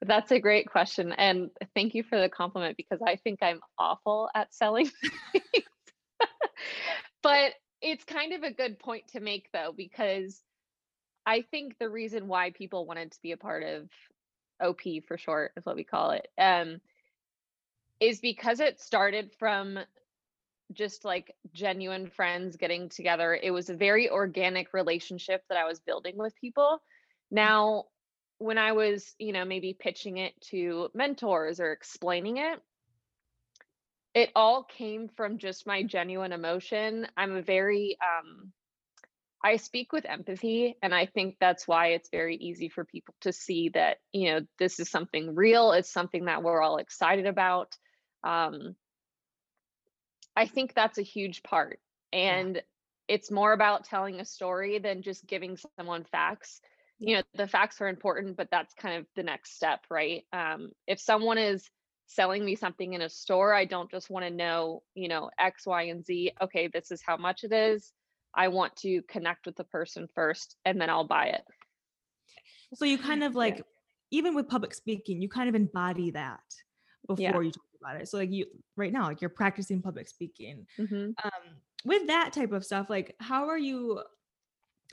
That's 0.00 0.32
a 0.32 0.40
great 0.40 0.68
question 0.68 1.12
and 1.12 1.50
thank 1.74 1.94
you 1.94 2.02
for 2.02 2.20
the 2.20 2.28
compliment 2.28 2.76
because 2.76 3.00
I 3.06 3.16
think 3.16 3.38
I'm 3.42 3.60
awful 3.78 4.28
at 4.34 4.52
selling. 4.52 4.90
but 7.22 7.52
it's 7.80 8.04
kind 8.04 8.32
of 8.32 8.42
a 8.42 8.52
good 8.52 8.78
point 8.78 9.08
to 9.08 9.20
make 9.20 9.48
though 9.52 9.72
because 9.76 10.42
I 11.26 11.42
think 11.42 11.78
the 11.78 11.88
reason 11.88 12.28
why 12.28 12.50
people 12.50 12.86
wanted 12.86 13.12
to 13.12 13.22
be 13.22 13.32
a 13.32 13.36
part 13.36 13.62
of 13.62 13.88
OP 14.60 14.80
for 15.06 15.16
short 15.16 15.52
is 15.56 15.64
what 15.64 15.76
we 15.76 15.84
call 15.84 16.12
it, 16.12 16.28
um, 16.38 16.80
is 18.00 18.20
because 18.20 18.60
it 18.60 18.80
started 18.80 19.32
from 19.38 19.78
just 20.72 21.04
like 21.04 21.34
genuine 21.52 22.08
friends 22.08 22.56
getting 22.56 22.88
together. 22.88 23.38
It 23.40 23.50
was 23.50 23.68
a 23.68 23.76
very 23.76 24.10
organic 24.10 24.72
relationship 24.72 25.42
that 25.48 25.58
I 25.58 25.66
was 25.66 25.80
building 25.80 26.16
with 26.16 26.34
people. 26.40 26.80
Now, 27.30 27.84
when 28.38 28.58
I 28.58 28.72
was, 28.72 29.14
you 29.18 29.32
know, 29.32 29.44
maybe 29.44 29.76
pitching 29.78 30.18
it 30.18 30.34
to 30.50 30.88
mentors 30.94 31.60
or 31.60 31.72
explaining 31.72 32.38
it, 32.38 32.60
it 34.14 34.30
all 34.34 34.64
came 34.64 35.08
from 35.08 35.38
just 35.38 35.66
my 35.66 35.82
genuine 35.82 36.32
emotion. 36.32 37.06
I'm 37.16 37.36
a 37.36 37.42
very 37.42 37.96
um 38.02 38.52
I 39.44 39.56
speak 39.56 39.92
with 39.92 40.04
empathy 40.06 40.76
and 40.82 40.94
I 40.94 41.06
think 41.06 41.36
that's 41.40 41.66
why 41.66 41.88
it's 41.88 42.10
very 42.10 42.36
easy 42.36 42.68
for 42.68 42.84
people 42.84 43.14
to 43.22 43.32
see 43.32 43.70
that, 43.70 43.98
you 44.12 44.32
know, 44.32 44.40
this 44.58 44.78
is 44.78 44.90
something 44.90 45.34
real, 45.34 45.72
it's 45.72 45.92
something 45.92 46.26
that 46.26 46.42
we're 46.42 46.62
all 46.62 46.76
excited 46.76 47.26
about. 47.26 47.76
Um 48.22 48.76
I 50.36 50.46
think 50.46 50.74
that's 50.74 50.98
a 50.98 51.02
huge 51.02 51.42
part. 51.42 51.80
Yeah. 52.12 52.36
And 52.36 52.62
it's 53.08 53.30
more 53.30 53.52
about 53.52 53.84
telling 53.84 54.20
a 54.20 54.24
story 54.24 54.78
than 54.78 55.02
just 55.02 55.26
giving 55.26 55.58
someone 55.76 56.04
facts. 56.04 56.60
You 56.98 57.16
know, 57.16 57.22
the 57.34 57.48
facts 57.48 57.80
are 57.80 57.88
important, 57.88 58.36
but 58.36 58.48
that's 58.50 58.74
kind 58.74 58.98
of 58.98 59.06
the 59.16 59.24
next 59.24 59.56
step, 59.56 59.80
right? 59.90 60.22
Um, 60.32 60.70
if 60.86 61.00
someone 61.00 61.36
is 61.36 61.68
selling 62.06 62.44
me 62.44 62.54
something 62.54 62.92
in 62.92 63.02
a 63.02 63.08
store, 63.08 63.52
I 63.52 63.64
don't 63.64 63.90
just 63.90 64.08
want 64.08 64.24
to 64.24 64.30
know, 64.30 64.82
you 64.94 65.08
know, 65.08 65.30
X, 65.38 65.66
Y, 65.66 65.82
and 65.84 66.04
Z. 66.04 66.32
Okay, 66.40 66.68
this 66.68 66.90
is 66.90 67.02
how 67.04 67.16
much 67.16 67.42
it 67.42 67.52
is. 67.52 67.92
I 68.34 68.48
want 68.48 68.76
to 68.76 69.02
connect 69.02 69.46
with 69.46 69.56
the 69.56 69.64
person 69.64 70.08
first 70.14 70.56
and 70.64 70.80
then 70.80 70.90
I'll 70.90 71.06
buy 71.06 71.26
it. 71.26 71.42
So 72.74 72.84
you 72.84 72.98
kind 72.98 73.22
of 73.22 73.32
Yeah. 73.32 73.38
like, 73.38 73.66
even 74.10 74.34
with 74.34 74.48
public 74.48 74.74
speaking, 74.74 75.20
you 75.20 75.28
kind 75.28 75.48
of 75.48 75.54
embody 75.54 76.10
that 76.12 76.40
Yeah. 77.16 77.30
before 77.30 77.42
you 77.42 77.50
talk 77.50 77.64
about 77.80 78.00
it. 78.00 78.08
So 78.08 78.18
like 78.18 78.30
you 78.30 78.46
right 78.76 78.92
now, 78.92 79.04
like 79.04 79.20
you're 79.20 79.30
practicing 79.30 79.82
public 79.82 80.08
speaking. 80.08 80.66
hmm 80.76 81.10
Um, 81.24 81.56
with 81.84 82.06
that 82.06 82.32
type 82.32 82.52
of 82.52 82.64
stuff, 82.64 82.88
like 82.88 83.16
how 83.20 83.48
are 83.48 83.58
you? 83.58 84.02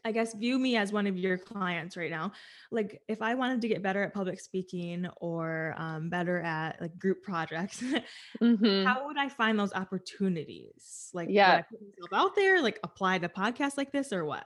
I 0.05 0.11
guess 0.11 0.33
view 0.33 0.57
me 0.59 0.77
as 0.77 0.91
one 0.91 1.07
of 1.07 1.17
your 1.17 1.37
clients 1.37 1.97
right 1.97 2.11
now. 2.11 2.31
Like 2.71 3.01
if 3.07 3.21
I 3.21 3.35
wanted 3.35 3.61
to 3.61 3.67
get 3.67 3.81
better 3.83 4.03
at 4.03 4.13
public 4.13 4.39
speaking 4.39 5.07
or 5.17 5.73
um, 5.77 6.09
better 6.09 6.39
at 6.41 6.81
like 6.81 6.97
group 6.97 7.23
projects, 7.23 7.83
hmm 8.39 8.85
how 8.85 9.05
would 9.07 9.17
I 9.17 9.29
find 9.29 9.59
those 9.59 9.73
opportunities? 9.73 11.09
Like 11.13 11.29
Yeah. 11.29 11.55
I 11.55 11.61
put 11.63 11.81
myself 11.81 12.13
out 12.13 12.35
there, 12.35 12.61
like 12.61 12.79
apply 12.83 13.19
to 13.19 13.29
podcasts 13.29 13.77
like 13.77 13.91
this 13.91 14.13
or 14.13 14.25
what? 14.25 14.45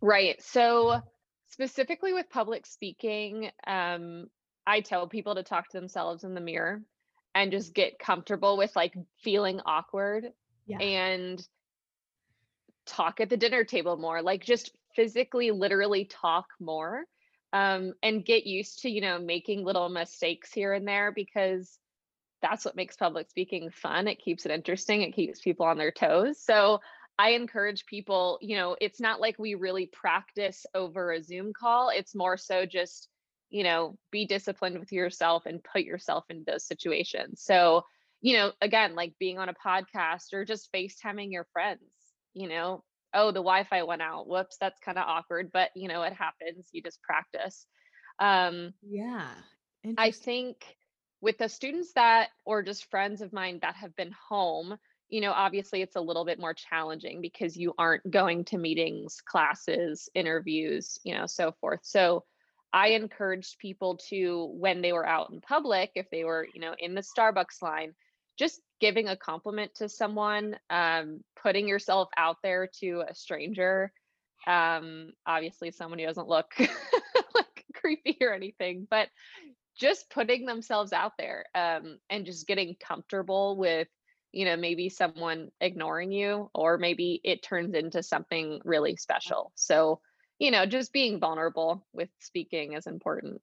Right. 0.00 0.40
So 0.42 1.00
specifically 1.50 2.12
with 2.12 2.30
public 2.30 2.66
speaking, 2.66 3.50
um, 3.66 4.30
I 4.66 4.80
tell 4.80 5.08
people 5.08 5.34
to 5.34 5.42
talk 5.42 5.68
to 5.70 5.78
themselves 5.80 6.24
in 6.24 6.34
the 6.34 6.40
mirror 6.40 6.82
and 7.34 7.52
just 7.52 7.74
get 7.74 7.98
comfortable 7.98 8.56
with 8.56 8.74
like 8.76 8.94
feeling 9.22 9.60
awkward 9.66 10.32
Yeah. 10.66 10.78
and 10.78 11.46
talk 12.90 13.20
at 13.20 13.30
the 13.30 13.36
dinner 13.36 13.64
table 13.64 13.96
more, 13.96 14.22
like 14.22 14.44
just 14.44 14.72
physically, 14.94 15.50
literally 15.50 16.04
talk 16.04 16.46
more. 16.60 17.04
Um, 17.52 17.94
and 18.00 18.24
get 18.24 18.46
used 18.46 18.82
to, 18.82 18.88
you 18.88 19.00
know, 19.00 19.18
making 19.18 19.64
little 19.64 19.88
mistakes 19.88 20.52
here 20.52 20.72
and 20.72 20.86
there 20.86 21.10
because 21.10 21.80
that's 22.42 22.64
what 22.64 22.76
makes 22.76 22.96
public 22.96 23.28
speaking 23.28 23.70
fun. 23.70 24.06
It 24.06 24.20
keeps 24.20 24.46
it 24.46 24.52
interesting. 24.52 25.02
It 25.02 25.14
keeps 25.14 25.40
people 25.40 25.66
on 25.66 25.76
their 25.76 25.90
toes. 25.90 26.40
So 26.40 26.80
I 27.18 27.30
encourage 27.30 27.86
people, 27.86 28.38
you 28.40 28.56
know, 28.56 28.76
it's 28.80 29.00
not 29.00 29.20
like 29.20 29.38
we 29.38 29.54
really 29.54 29.86
practice 29.86 30.64
over 30.74 31.12
a 31.12 31.22
Zoom 31.22 31.52
call. 31.52 31.90
It's 31.90 32.14
more 32.14 32.36
so 32.36 32.64
just, 32.66 33.08
you 33.50 33.62
know, 33.64 33.98
be 34.10 34.26
disciplined 34.26 34.78
with 34.78 34.92
yourself 34.92 35.44
and 35.44 35.62
put 35.62 35.82
yourself 35.82 36.24
in 36.30 36.44
those 36.46 36.64
situations. 36.64 37.42
So, 37.42 37.84
you 38.22 38.36
know, 38.36 38.52
again, 38.62 38.94
like 38.94 39.14
being 39.18 39.38
on 39.38 39.48
a 39.48 39.54
podcast 39.54 40.32
or 40.32 40.44
just 40.44 40.72
FaceTiming 40.72 41.32
your 41.32 41.46
friends, 41.52 41.80
you 42.34 42.48
know, 42.48 42.84
oh, 43.12 43.28
the 43.28 43.40
Wi 43.40 43.64
Fi 43.64 43.82
went 43.82 44.02
out. 44.02 44.28
Whoops, 44.28 44.56
that's 44.60 44.80
kind 44.80 44.98
of 44.98 45.04
awkward, 45.06 45.50
but, 45.52 45.70
you 45.74 45.88
know, 45.88 46.02
it 46.02 46.12
happens. 46.12 46.68
You 46.72 46.82
just 46.82 47.02
practice. 47.02 47.66
Um, 48.18 48.74
Yeah. 48.82 49.28
I 49.96 50.10
think 50.10 50.76
with 51.20 51.38
the 51.38 51.48
students 51.48 51.92
that 51.94 52.28
or 52.44 52.62
just 52.62 52.90
friends 52.90 53.22
of 53.22 53.32
mine 53.32 53.58
that 53.62 53.76
have 53.76 53.96
been 53.96 54.14
home, 54.28 54.76
you 55.08 55.20
know, 55.20 55.32
obviously 55.32 55.82
it's 55.82 55.96
a 55.96 56.00
little 56.00 56.24
bit 56.24 56.38
more 56.38 56.54
challenging 56.54 57.20
because 57.20 57.56
you 57.56 57.74
aren't 57.76 58.08
going 58.10 58.44
to 58.44 58.58
meetings, 58.58 59.20
classes, 59.24 60.08
interviews, 60.14 60.98
you 61.02 61.14
know, 61.14 61.26
so 61.26 61.52
forth. 61.60 61.80
So 61.82 62.24
I 62.72 62.90
encouraged 62.90 63.58
people 63.58 63.96
to, 64.10 64.44
when 64.52 64.82
they 64.82 64.92
were 64.92 65.06
out 65.06 65.30
in 65.30 65.40
public, 65.40 65.90
if 65.96 66.08
they 66.10 66.24
were, 66.24 66.46
you 66.54 66.60
know, 66.60 66.74
in 66.78 66.94
the 66.94 67.02
Starbucks 67.02 67.60
line, 67.60 67.94
just 68.38 68.60
giving 68.80 69.08
a 69.08 69.16
compliment 69.16 69.74
to 69.76 69.88
someone, 69.88 70.56
um, 70.70 71.22
putting 71.40 71.68
yourself 71.68 72.08
out 72.16 72.38
there 72.42 72.68
to 72.80 73.04
a 73.08 73.14
stranger. 73.14 73.92
Um, 74.46 75.12
obviously 75.26 75.70
someone 75.70 75.98
who 75.98 76.06
doesn't 76.06 76.28
look 76.28 76.50
like 77.34 77.64
creepy 77.74 78.16
or 78.22 78.32
anything, 78.32 78.86
but 78.90 79.08
just 79.78 80.10
putting 80.10 80.44
themselves 80.46 80.92
out 80.92 81.12
there 81.18 81.46
um, 81.54 81.98
and 82.08 82.26
just 82.26 82.46
getting 82.46 82.76
comfortable 82.80 83.56
with 83.56 83.88
you 84.32 84.44
know 84.44 84.56
maybe 84.56 84.88
someone 84.88 85.50
ignoring 85.60 86.12
you 86.12 86.50
or 86.54 86.78
maybe 86.78 87.20
it 87.24 87.42
turns 87.42 87.74
into 87.74 88.02
something 88.02 88.60
really 88.64 88.94
special 88.94 89.50
so 89.56 90.00
you 90.38 90.52
know 90.52 90.66
just 90.66 90.92
being 90.92 91.18
vulnerable 91.18 91.84
with 91.92 92.08
speaking 92.20 92.74
is 92.74 92.86
important 92.86 93.40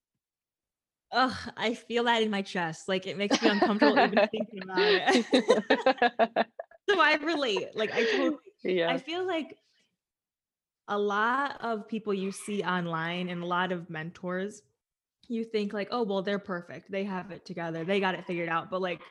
Ugh, 1.12 1.54
I 1.56 1.74
feel 1.74 2.04
that 2.06 2.22
in 2.22 2.30
my 2.30 2.42
chest. 2.42 2.88
Like 2.88 3.08
it 3.08 3.18
makes 3.18 3.42
me 3.42 3.48
uncomfortable 3.48 3.98
even 4.00 4.22
thinking 4.32 4.64
about 4.64 4.94
it. 4.94 5.26
so 6.90 7.00
I 7.00 7.16
relate. 7.16 7.76
Like 7.76 7.92
I 7.92 8.04
totally 8.06 8.40
I 8.88 8.98
feel 8.98 9.26
like 9.26 9.58
a 10.88 10.98
lot 10.98 11.58
of 11.62 11.88
people 11.88 12.14
you 12.14 12.32
see 12.32 12.64
online 12.64 13.30
and 13.30 13.44
a 13.44 13.46
lot 13.46 13.72
of 13.72 13.90
mentors, 13.90 14.62
you 15.28 15.44
think 15.44 15.74
like, 15.74 15.90
oh 15.92 16.04
well, 16.04 16.22
they're 16.22 16.40
perfect. 16.40 16.92
They 16.92 17.04
have 17.04 17.32
it 17.32 17.46
together. 17.46 17.84
They 17.84 18.00
got 18.00 18.16
it 18.16 18.26
figured 18.26 18.50
out. 18.50 18.70
But 18.70 18.82
like 18.82 19.02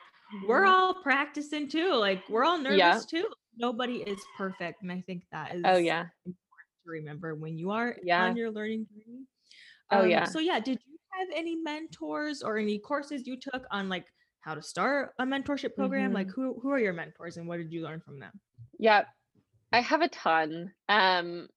we're 0.47 0.65
Mhm. 0.65 0.73
all 0.73 0.95
practicing 1.03 1.69
too. 1.69 1.93
Like 1.95 2.27
we're 2.29 2.43
all 2.43 2.57
yeah 2.67 2.93
nervous 2.93 3.05
too. 3.05 3.29
Nobody 3.57 3.97
is 4.03 4.19
perfect. 4.37 4.81
And 4.81 4.91
I 4.91 5.01
think 5.01 5.25
that 5.31 5.55
is 5.55 5.63
oh 5.65 5.77
yeah 5.77 6.05
important 6.25 6.69
to 6.85 6.91
remember 6.91 7.35
when 7.35 7.57
you 7.57 7.71
are 7.71 7.97
yeah 8.03 8.23
on 8.23 8.35
your 8.37 8.51
learning 8.51 8.87
journey. 8.91 9.25
oh 9.91 10.03
Um, 10.03 10.09
yeah 10.09 10.25
so 10.25 10.39
yeah, 10.39 10.59
did 10.59 10.79
you 10.87 10.96
have 11.19 11.27
any 11.35 11.55
mentors 11.55 12.41
or 12.41 12.57
any 12.57 12.79
courses 12.79 13.27
you 13.27 13.37
took 13.39 13.65
on 13.71 13.89
like 13.89 14.05
how 14.41 14.55
to 14.55 14.61
start 14.61 15.13
a 15.19 15.25
mentorship 15.25 15.75
program? 15.75 16.13
Like 16.13 16.27
hmm 16.27 16.31
who 16.31 16.59
who 16.61 16.69
are 16.71 16.79
your 16.79 16.93
mentors 16.93 17.37
and 17.37 17.47
what 17.47 17.57
did 17.57 17.71
you 17.71 17.83
learn 17.83 18.01
from 18.01 18.19
them? 18.19 18.31
yeah 18.79 19.03
i 19.71 19.81
have 19.81 20.01
a 20.01 20.09
ton 20.09 20.71
um 20.89 21.47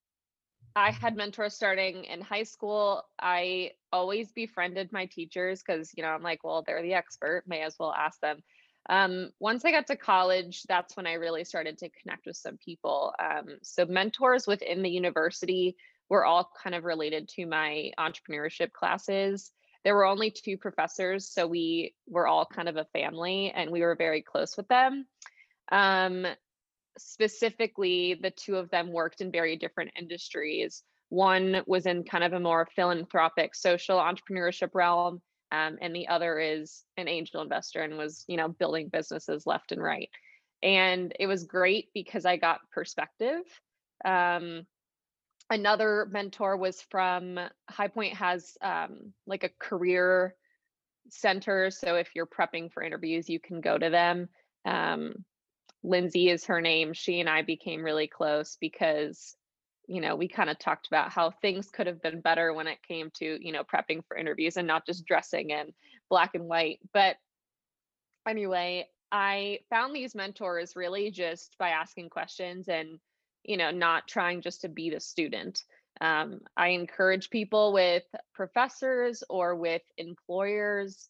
I 0.76 0.92
had 0.92 1.16
mentors 1.16 1.54
starting 1.54 2.04
in 2.04 2.20
high 2.20 2.44
school. 2.44 3.02
I 3.20 3.72
always 3.92 4.32
befriended 4.32 4.92
my 4.92 5.06
teachers 5.06 5.62
because, 5.62 5.90
you 5.96 6.02
know, 6.02 6.10
I'm 6.10 6.22
like, 6.22 6.44
well, 6.44 6.62
they're 6.64 6.82
the 6.82 6.94
expert, 6.94 7.42
may 7.46 7.62
as 7.62 7.76
well 7.78 7.92
ask 7.92 8.20
them. 8.20 8.40
Um, 8.88 9.30
once 9.40 9.64
I 9.64 9.72
got 9.72 9.88
to 9.88 9.96
college, 9.96 10.62
that's 10.68 10.96
when 10.96 11.06
I 11.06 11.14
really 11.14 11.44
started 11.44 11.76
to 11.78 11.90
connect 11.90 12.26
with 12.26 12.36
some 12.36 12.56
people. 12.56 13.14
Um, 13.18 13.58
so, 13.62 13.84
mentors 13.84 14.46
within 14.46 14.82
the 14.82 14.90
university 14.90 15.76
were 16.10 16.24
all 16.24 16.50
kind 16.62 16.74
of 16.74 16.84
related 16.84 17.28
to 17.28 17.46
my 17.46 17.92
entrepreneurship 17.98 18.72
classes. 18.72 19.52
There 19.84 19.94
were 19.94 20.04
only 20.04 20.30
two 20.30 20.58
professors, 20.58 21.32
so 21.32 21.46
we 21.46 21.94
were 22.06 22.26
all 22.26 22.44
kind 22.44 22.68
of 22.68 22.76
a 22.76 22.86
family 22.92 23.50
and 23.54 23.70
we 23.70 23.80
were 23.80 23.94
very 23.94 24.20
close 24.20 24.56
with 24.56 24.68
them. 24.68 25.06
Um, 25.72 26.26
specifically, 26.98 28.18
the 28.20 28.32
two 28.32 28.56
of 28.56 28.70
them 28.70 28.92
worked 28.92 29.20
in 29.20 29.30
very 29.30 29.56
different 29.56 29.92
industries. 29.98 30.82
One 31.08 31.62
was 31.66 31.86
in 31.86 32.04
kind 32.04 32.24
of 32.24 32.32
a 32.32 32.40
more 32.40 32.68
philanthropic 32.76 33.54
social 33.54 33.98
entrepreneurship 33.98 34.70
realm, 34.74 35.22
um, 35.52 35.78
and 35.80 35.94
the 35.94 36.08
other 36.08 36.38
is 36.38 36.84
an 36.96 37.08
angel 37.08 37.40
investor 37.40 37.80
and 37.80 37.96
was, 37.96 38.24
you 38.28 38.36
know, 38.36 38.48
building 38.48 38.88
businesses 38.88 39.46
left 39.46 39.72
and 39.72 39.82
right. 39.82 40.10
And 40.62 41.12
it 41.18 41.26
was 41.26 41.44
great 41.44 41.88
because 41.94 42.26
I 42.26 42.36
got 42.36 42.60
perspective. 42.70 43.42
Um, 44.04 44.66
another 45.50 46.07
mentor 46.11 46.57
was 46.57 46.80
from 46.80 47.38
High 47.69 47.88
Point 47.88 48.14
has 48.14 48.57
um, 48.62 49.12
like 49.26 49.45
a 49.45 49.50
career 49.59 50.37
center. 51.11 51.71
So 51.71 51.97
if 51.97 52.11
you're 52.14 52.26
prepping 52.26 52.73
for 52.73 52.83
interviews, 52.83 53.28
you 53.28 53.40
can 53.40 53.61
go 53.61 53.76
to 53.76 53.90
them. 53.90 54.28
Um, 54.64 55.25
Lindsay 55.83 56.28
is 56.28 56.47
her 56.47 56.61
name. 56.61 56.92
She 56.92 57.21
and 57.21 57.28
I 57.28 57.42
became 57.42 57.83
really 57.83 58.07
close 58.07 58.57
because, 58.61 59.37
you 59.88 60.00
know, 60.00 60.14
we 60.14 60.28
kind 60.28 60.50
of 60.50 60.59
talked 60.59 60.87
about 60.87 61.11
how 61.11 61.30
things 61.30 61.69
could 61.69 61.88
have 61.88 62.00
been 62.00 62.21
better 62.21 62.52
when 62.54 62.69
it 62.69 62.78
came 62.87 63.11
to, 63.14 63.38
you 63.45 63.52
know, 63.52 63.64
prepping 63.64 64.04
for 64.07 64.16
interviews 64.16 64.57
and 64.57 64.69
not 64.69 64.87
just 64.87 65.04
dressing 65.04 65.50
in 65.50 65.73
black 66.09 66.35
and 66.35 66.45
white. 66.45 66.78
But 66.95 67.16
anyway, 68.28 68.87
I 69.11 69.61
found 69.69 69.97
these 69.97 70.14
mentors 70.14 70.76
really 70.76 71.11
just 71.11 71.57
by 71.59 71.71
asking 71.71 72.11
questions 72.11 72.69
and, 72.69 73.00
you 73.44 73.56
know, 73.56 73.70
not 73.70 74.09
trying 74.09 74.42
just 74.42 74.62
to 74.62 74.68
be 74.68 74.90
the 74.90 75.00
student. 75.00 75.64
Um, 76.00 76.40
I 76.56 76.68
encourage 76.68 77.30
people 77.30 77.73
with 77.73 78.04
professors 78.35 79.23
or 79.28 79.54
with 79.56 79.82
employers, 79.99 81.09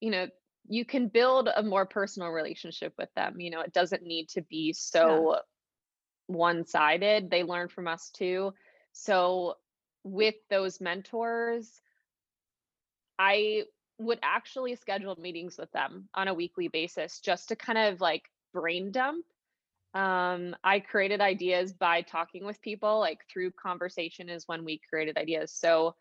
you 0.00 0.10
know, 0.10 0.28
you 0.68 0.84
can 0.84 1.08
build 1.08 1.48
a 1.54 1.62
more 1.62 1.86
personal 1.86 2.30
relationship 2.30 2.92
with 2.98 3.08
them. 3.14 3.40
You 3.40 3.50
know, 3.50 3.60
it 3.60 3.72
doesn't 3.72 4.02
need 4.02 4.28
to 4.30 4.42
be 4.42 4.72
Yeah. 5.00 5.22
so 5.22 5.36
one-sided. 6.26 7.30
They 7.30 7.44
learn 7.44 7.68
from 7.68 7.86
us 7.86 8.10
too. 8.10 8.52
So 8.92 9.54
with 10.02 10.34
those 10.50 10.80
mentors, 10.80 11.80
I 13.18 13.64
would 13.98 14.18
actually 14.22 14.74
schedule 14.76 15.16
meetings 15.16 15.56
with 15.58 15.70
them 15.72 16.08
on 16.14 16.28
a 16.28 16.34
weekly 16.34 16.68
basis 16.68 17.20
just 17.20 17.48
to 17.48 17.56
kind 17.56 17.78
of 17.78 18.00
like 18.00 18.30
brain 18.52 18.90
dump. 18.90 19.24
Um, 19.96 20.54
I 20.62 20.80
created 20.80 21.22
ideas 21.22 21.72
by 21.72 22.02
talking 22.02 22.44
with 22.44 22.60
people, 22.60 23.00
like 23.00 23.20
through 23.32 23.52
conversation 23.52 24.28
is 24.28 24.46
when 24.46 24.62
we 24.62 24.78
created 24.90 25.16
ideas. 25.16 25.50
So 25.52 25.94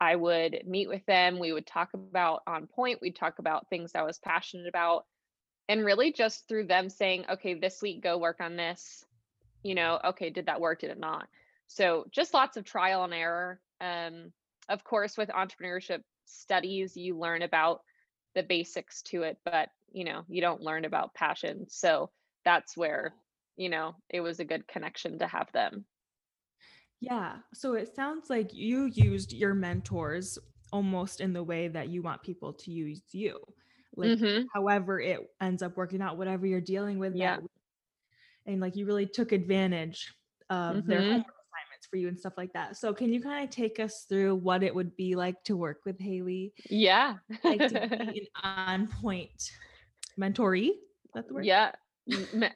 I 0.00 0.14
would 0.14 0.62
meet 0.66 0.88
with 0.88 1.04
them, 1.06 1.40
we 1.40 1.52
would 1.52 1.66
talk 1.66 1.92
about 1.92 2.42
on 2.46 2.68
point, 2.68 3.00
we'd 3.02 3.16
talk 3.16 3.40
about 3.40 3.68
things 3.68 3.90
I 3.96 4.02
was 4.02 4.18
passionate 4.18 4.68
about. 4.68 5.04
And 5.68 5.84
really 5.84 6.12
just 6.12 6.46
through 6.46 6.68
them 6.68 6.88
saying, 6.88 7.24
okay, 7.28 7.54
this 7.54 7.82
week 7.82 8.04
go 8.04 8.18
work 8.18 8.40
on 8.40 8.56
this. 8.56 9.04
You 9.64 9.74
know, 9.74 9.98
okay, 10.04 10.30
did 10.30 10.46
that 10.46 10.60
work? 10.60 10.80
Did 10.80 10.90
it 10.90 11.00
not? 11.00 11.26
So 11.66 12.06
just 12.12 12.32
lots 12.34 12.56
of 12.56 12.64
trial 12.64 13.02
and 13.02 13.12
error. 13.12 13.60
Um, 13.80 14.32
of 14.68 14.84
course, 14.84 15.18
with 15.18 15.28
entrepreneurship 15.28 16.02
studies, 16.24 16.96
you 16.96 17.18
learn 17.18 17.42
about 17.42 17.82
the 18.36 18.44
basics 18.44 19.02
to 19.02 19.24
it, 19.24 19.38
but 19.44 19.70
you 19.92 20.04
know, 20.04 20.22
you 20.28 20.40
don't 20.40 20.62
learn 20.62 20.84
about 20.84 21.14
passion. 21.14 21.66
So 21.68 22.10
that's 22.44 22.76
where, 22.76 23.12
you 23.60 23.68
know, 23.68 23.94
it 24.08 24.22
was 24.22 24.40
a 24.40 24.44
good 24.44 24.66
connection 24.66 25.18
to 25.18 25.26
have 25.28 25.52
them. 25.52 25.84
Yeah. 27.00 27.38
So 27.54 27.74
it 27.74 27.94
sounds 27.94 28.30
like 28.30 28.52
you 28.54 28.86
used 28.86 29.32
your 29.32 29.54
mentors 29.54 30.38
almost 30.72 31.20
in 31.20 31.32
the 31.32 31.42
way 31.42 31.68
that 31.68 31.88
you 31.88 32.02
want 32.02 32.22
people 32.22 32.52
to 32.54 32.70
use 32.70 33.02
you. 33.12 33.38
Like 33.96 34.12
hmm 34.16 34.42
however 34.54 35.00
it 35.00 35.20
ends 35.40 35.62
up 35.62 35.76
working 35.76 36.02
out, 36.02 36.18
whatever 36.18 36.46
you're 36.46 36.60
dealing 36.60 36.98
with 36.98 37.16
Yeah. 37.16 37.36
that 37.36 37.42
and 38.46 38.60
like 38.60 38.76
you 38.76 38.86
really 38.86 39.06
took 39.06 39.32
advantage 39.32 40.12
of 40.48 40.86
their 40.86 41.02
hmm 41.02 41.08
homework 41.08 41.26
assignments 41.26 41.86
for 41.88 41.96
you 41.96 42.08
and 42.08 42.18
stuff 42.18 42.34
like 42.36 42.52
that. 42.52 42.76
So 42.76 42.92
can 42.94 43.12
you 43.12 43.20
kind 43.22 43.44
of 43.44 43.50
take 43.50 43.78
us 43.78 44.06
through 44.08 44.36
what 44.36 44.62
it 44.62 44.74
would 44.74 44.96
be 44.96 45.14
like 45.14 45.42
to 45.44 45.56
work 45.56 45.80
with 45.84 45.98
Haley? 46.00 46.52
Yeah. 46.68 47.16
Like 47.44 47.66
to 47.68 47.74
be 47.78 48.30
an 48.42 48.50
on 48.68 48.88
point 48.88 49.50
mentoree? 50.18 50.72
That's 51.14 51.28
the 51.28 51.34
word? 51.34 51.46
yeah. 51.46 51.72
Me- 52.06 52.48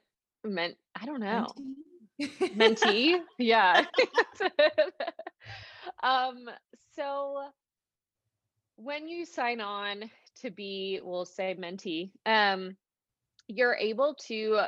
meant, 0.44 0.76
I 1.00 1.06
don't 1.06 1.20
know. 1.20 1.46
Mentee? 2.20 2.56
Mentee. 2.56 3.20
Yeah. 3.38 3.84
um, 6.02 6.48
so 6.94 7.48
when 8.76 9.08
you 9.08 9.24
sign 9.24 9.60
on 9.60 10.10
to 10.42 10.50
be, 10.50 11.00
we'll 11.02 11.24
say 11.24 11.56
mentee, 11.58 12.10
um, 12.26 12.76
you're 13.48 13.74
able 13.74 14.16
to 14.26 14.60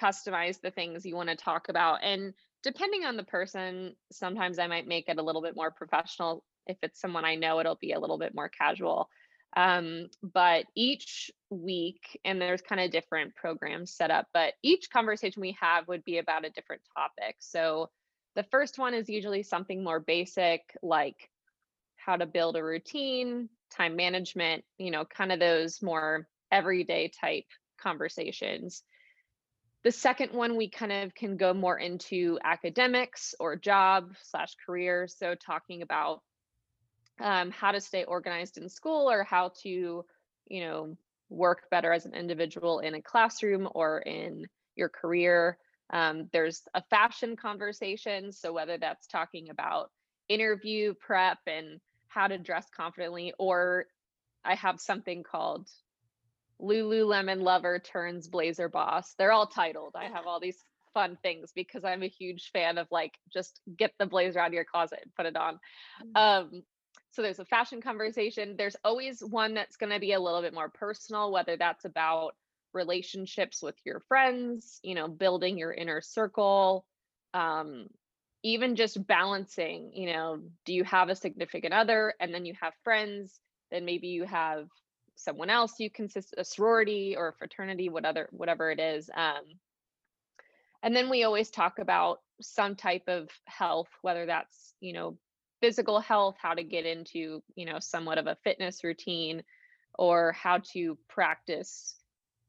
customize 0.00 0.60
the 0.60 0.70
things 0.70 1.04
you 1.04 1.16
want 1.16 1.28
to 1.28 1.36
talk 1.36 1.68
about. 1.68 1.98
And 2.02 2.34
depending 2.62 3.04
on 3.04 3.16
the 3.16 3.24
person, 3.24 3.94
sometimes 4.12 4.58
I 4.58 4.66
might 4.66 4.86
make 4.86 5.08
it 5.08 5.18
a 5.18 5.22
little 5.22 5.42
bit 5.42 5.56
more 5.56 5.70
professional. 5.70 6.44
If 6.66 6.78
it's 6.82 7.00
someone 7.00 7.24
I 7.24 7.34
know, 7.34 7.60
it'll 7.60 7.78
be 7.80 7.92
a 7.92 8.00
little 8.00 8.18
bit 8.18 8.34
more 8.34 8.48
casual. 8.48 9.08
Um, 9.56 10.08
but 10.22 10.66
each 10.76 11.30
week, 11.50 12.20
and 12.24 12.40
there's 12.40 12.62
kind 12.62 12.80
of 12.80 12.90
different 12.90 13.34
programs 13.34 13.92
set 13.92 14.10
up, 14.10 14.28
but 14.32 14.54
each 14.62 14.90
conversation 14.90 15.40
we 15.40 15.56
have 15.60 15.88
would 15.88 16.04
be 16.04 16.18
about 16.18 16.44
a 16.44 16.50
different 16.50 16.82
topic. 16.96 17.36
So 17.40 17.90
the 18.36 18.44
first 18.44 18.78
one 18.78 18.94
is 18.94 19.08
usually 19.08 19.42
something 19.42 19.82
more 19.82 19.98
basic, 19.98 20.62
like 20.82 21.30
how 21.96 22.16
to 22.16 22.26
build 22.26 22.56
a 22.56 22.62
routine, 22.62 23.48
time 23.70 23.96
management, 23.96 24.64
you 24.78 24.90
know, 24.90 25.04
kind 25.04 25.32
of 25.32 25.40
those 25.40 25.82
more 25.82 26.28
everyday 26.52 27.08
type 27.08 27.46
conversations. 27.80 28.82
The 29.82 29.92
second 29.92 30.32
one, 30.32 30.56
we 30.56 30.68
kind 30.68 30.92
of 30.92 31.14
can 31.14 31.36
go 31.36 31.54
more 31.54 31.78
into 31.78 32.38
academics 32.44 33.34
or 33.40 33.56
job 33.56 34.12
slash 34.22 34.54
career. 34.64 35.08
So 35.08 35.34
talking 35.34 35.82
about 35.82 36.22
um, 37.20 37.50
how 37.50 37.72
to 37.72 37.80
stay 37.80 38.04
organized 38.04 38.58
in 38.58 38.68
school 38.68 39.10
or 39.10 39.22
how 39.24 39.52
to, 39.62 40.04
you 40.48 40.60
know, 40.60 40.96
work 41.28 41.70
better 41.70 41.92
as 41.92 42.06
an 42.06 42.14
individual 42.14 42.80
in 42.80 42.94
a 42.94 43.02
classroom 43.02 43.68
or 43.74 44.00
in 44.00 44.46
your 44.74 44.88
career. 44.88 45.58
Um, 45.92 46.28
there's 46.32 46.62
a 46.74 46.82
fashion 46.90 47.36
conversation. 47.36 48.32
So 48.32 48.52
whether 48.52 48.78
that's 48.78 49.06
talking 49.06 49.50
about 49.50 49.90
interview 50.28 50.94
prep 50.94 51.38
and 51.46 51.80
how 52.08 52.26
to 52.26 52.38
dress 52.38 52.66
confidently, 52.74 53.32
or 53.38 53.86
I 54.44 54.54
have 54.54 54.80
something 54.80 55.22
called 55.22 55.68
Lululemon 56.60 57.42
lover 57.42 57.78
turns 57.78 58.28
blazer 58.28 58.68
boss. 58.68 59.14
They're 59.18 59.32
all 59.32 59.46
titled. 59.46 59.94
I 59.94 60.04
have 60.04 60.26
all 60.26 60.40
these 60.40 60.62
fun 60.92 61.16
things 61.22 61.52
because 61.54 61.84
I'm 61.84 62.02
a 62.02 62.08
huge 62.08 62.50
fan 62.52 62.78
of 62.78 62.88
like 62.90 63.14
just 63.32 63.60
get 63.76 63.92
the 63.98 64.06
blazer 64.06 64.40
out 64.40 64.48
of 64.48 64.54
your 64.54 64.64
closet 64.64 65.00
and 65.02 65.14
put 65.14 65.26
it 65.26 65.36
on. 65.36 65.60
Mm. 66.16 66.20
Um, 66.20 66.62
so 67.12 67.22
there's 67.22 67.38
a 67.38 67.44
fashion 67.44 67.80
conversation. 67.80 68.54
There's 68.56 68.76
always 68.84 69.20
one 69.20 69.54
that's 69.54 69.76
going 69.76 69.92
to 69.92 69.98
be 69.98 70.12
a 70.12 70.20
little 70.20 70.42
bit 70.42 70.54
more 70.54 70.68
personal, 70.68 71.32
whether 71.32 71.56
that's 71.56 71.84
about 71.84 72.34
relationships 72.72 73.62
with 73.62 73.74
your 73.84 74.00
friends, 74.00 74.78
you 74.82 74.94
know, 74.94 75.08
building 75.08 75.58
your 75.58 75.72
inner 75.72 76.00
circle, 76.00 76.84
um, 77.34 77.88
even 78.42 78.76
just 78.76 79.06
balancing, 79.06 79.92
you 79.94 80.12
know, 80.12 80.40
do 80.64 80.72
you 80.72 80.84
have 80.84 81.08
a 81.08 81.16
significant 81.16 81.74
other 81.74 82.14
and 82.20 82.32
then 82.32 82.44
you 82.46 82.54
have 82.60 82.72
friends, 82.84 83.40
then 83.70 83.84
maybe 83.84 84.08
you 84.08 84.24
have 84.24 84.68
someone 85.16 85.50
else 85.50 85.74
you 85.78 85.90
consist 85.90 86.34
a 86.38 86.44
sorority 86.44 87.16
or 87.16 87.28
a 87.28 87.32
fraternity, 87.34 87.88
what 87.88 88.04
other 88.04 88.28
whatever 88.30 88.70
it 88.70 88.80
is. 88.80 89.10
Um, 89.14 89.42
and 90.82 90.96
then 90.96 91.10
we 91.10 91.24
always 91.24 91.50
talk 91.50 91.78
about 91.78 92.20
some 92.40 92.74
type 92.74 93.04
of 93.08 93.28
health, 93.44 93.88
whether 94.00 94.26
that's, 94.26 94.72
you 94.80 94.94
know, 94.94 95.18
physical 95.60 96.00
health, 96.00 96.36
how 96.40 96.54
to 96.54 96.62
get 96.62 96.86
into, 96.86 97.42
you 97.54 97.66
know, 97.66 97.78
somewhat 97.78 98.18
of 98.18 98.26
a 98.26 98.36
fitness 98.44 98.82
routine 98.84 99.42
or 99.98 100.32
how 100.32 100.58
to 100.72 100.96
practice 101.08 101.96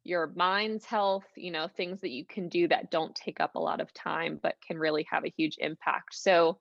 your 0.03 0.31
mind's 0.35 0.85
health, 0.85 1.25
you 1.35 1.51
know, 1.51 1.67
things 1.67 2.01
that 2.01 2.09
you 2.09 2.25
can 2.25 2.49
do 2.49 2.67
that 2.67 2.89
don't 2.89 3.15
take 3.15 3.39
up 3.39 3.55
a 3.55 3.59
lot 3.59 3.81
of 3.81 3.93
time 3.93 4.39
but 4.41 4.55
can 4.65 4.79
really 4.79 5.05
have 5.11 5.25
a 5.25 5.33
huge 5.35 5.57
impact. 5.59 6.15
So 6.15 6.59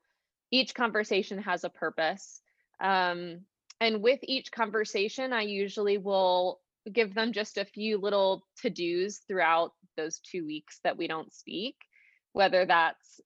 each 0.51 0.75
conversation 0.75 1.41
has 1.43 1.65
a 1.65 1.71
purpose. 1.71 2.41
Um, 2.81 3.41
and 3.81 4.03
with 4.03 4.21
each 4.23 4.53
conversation, 4.53 5.33
I 5.33 5.43
usually 5.43 5.97
will 5.97 6.61
give 6.93 7.15
them 7.15 7.33
just 7.33 7.57
a 7.57 7.65
few 7.65 7.99
little 7.99 8.47
to 8.63 8.71
dos 8.71 9.21
throughout 9.27 9.73
those 9.97 10.19
two 10.19 10.45
weeks 10.45 10.81
that 10.85 10.97
we 10.97 11.07
don't 11.07 11.33
speak, 11.33 11.77
whether 12.33 12.67
that's 12.67 13.21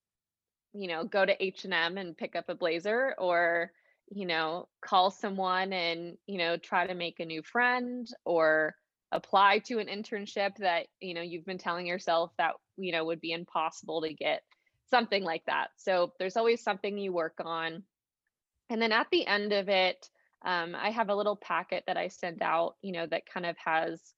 you 0.74 0.88
know 0.88 1.04
go 1.04 1.24
to 1.24 1.44
h&m 1.44 1.96
and 1.96 2.16
pick 2.16 2.36
up 2.36 2.48
a 2.48 2.54
blazer 2.54 3.14
or 3.18 3.70
you 4.10 4.26
know 4.26 4.68
call 4.82 5.10
someone 5.10 5.72
and 5.72 6.16
you 6.26 6.36
know 6.36 6.56
try 6.56 6.86
to 6.86 6.94
make 6.94 7.20
a 7.20 7.24
new 7.24 7.42
friend 7.42 8.08
or 8.24 8.74
apply 9.12 9.60
to 9.60 9.78
an 9.78 9.86
internship 9.86 10.56
that 10.58 10.86
you 11.00 11.14
know 11.14 11.22
you've 11.22 11.46
been 11.46 11.58
telling 11.58 11.86
yourself 11.86 12.32
that 12.36 12.54
you 12.76 12.92
know 12.92 13.04
would 13.04 13.20
be 13.20 13.32
impossible 13.32 14.02
to 14.02 14.12
get 14.12 14.42
something 14.90 15.24
like 15.24 15.42
that. 15.46 15.68
So 15.76 16.12
there's 16.18 16.36
always 16.36 16.62
something 16.62 16.98
you 16.98 17.12
work 17.12 17.40
on. 17.42 17.82
And 18.70 18.82
then 18.82 18.92
at 18.92 19.06
the 19.10 19.26
end 19.26 19.52
of 19.52 19.68
it 19.68 20.08
um, 20.44 20.74
i 20.74 20.90
have 20.90 21.08
a 21.08 21.14
little 21.14 21.36
packet 21.36 21.84
that 21.86 21.96
i 21.96 22.08
send 22.08 22.42
out 22.42 22.74
you 22.82 22.92
know 22.92 23.06
that 23.06 23.26
kind 23.26 23.46
of 23.46 23.56
has 23.64 24.14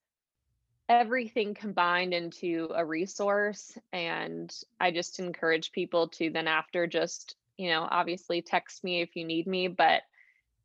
everything 0.89 1.53
combined 1.53 2.13
into 2.13 2.69
a 2.73 2.85
resource 2.85 3.77
and 3.91 4.53
i 4.79 4.89
just 4.89 5.19
encourage 5.19 5.71
people 5.71 6.07
to 6.07 6.29
then 6.29 6.47
after 6.47 6.87
just 6.87 7.35
you 7.57 7.69
know 7.69 7.85
obviously 7.89 8.41
text 8.41 8.83
me 8.83 9.01
if 9.01 9.15
you 9.15 9.25
need 9.25 9.47
me 9.47 9.67
but 9.67 10.01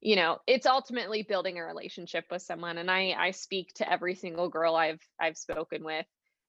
you 0.01 0.15
know 0.15 0.39
it's 0.47 0.67
ultimately 0.67 1.23
building 1.23 1.59
a 1.59 1.65
relationship 1.65 2.25
with 2.31 2.43
someone 2.43 2.79
and 2.79 2.91
i 2.91 3.15
i 3.19 3.31
speak 3.33 3.73
to 3.75 3.91
every 3.91 4.15
single 4.15 4.49
girl 4.49 4.77
i've 4.77 5.01
i've 5.21 5.37
spoken 5.37 5.83
with 5.83 6.07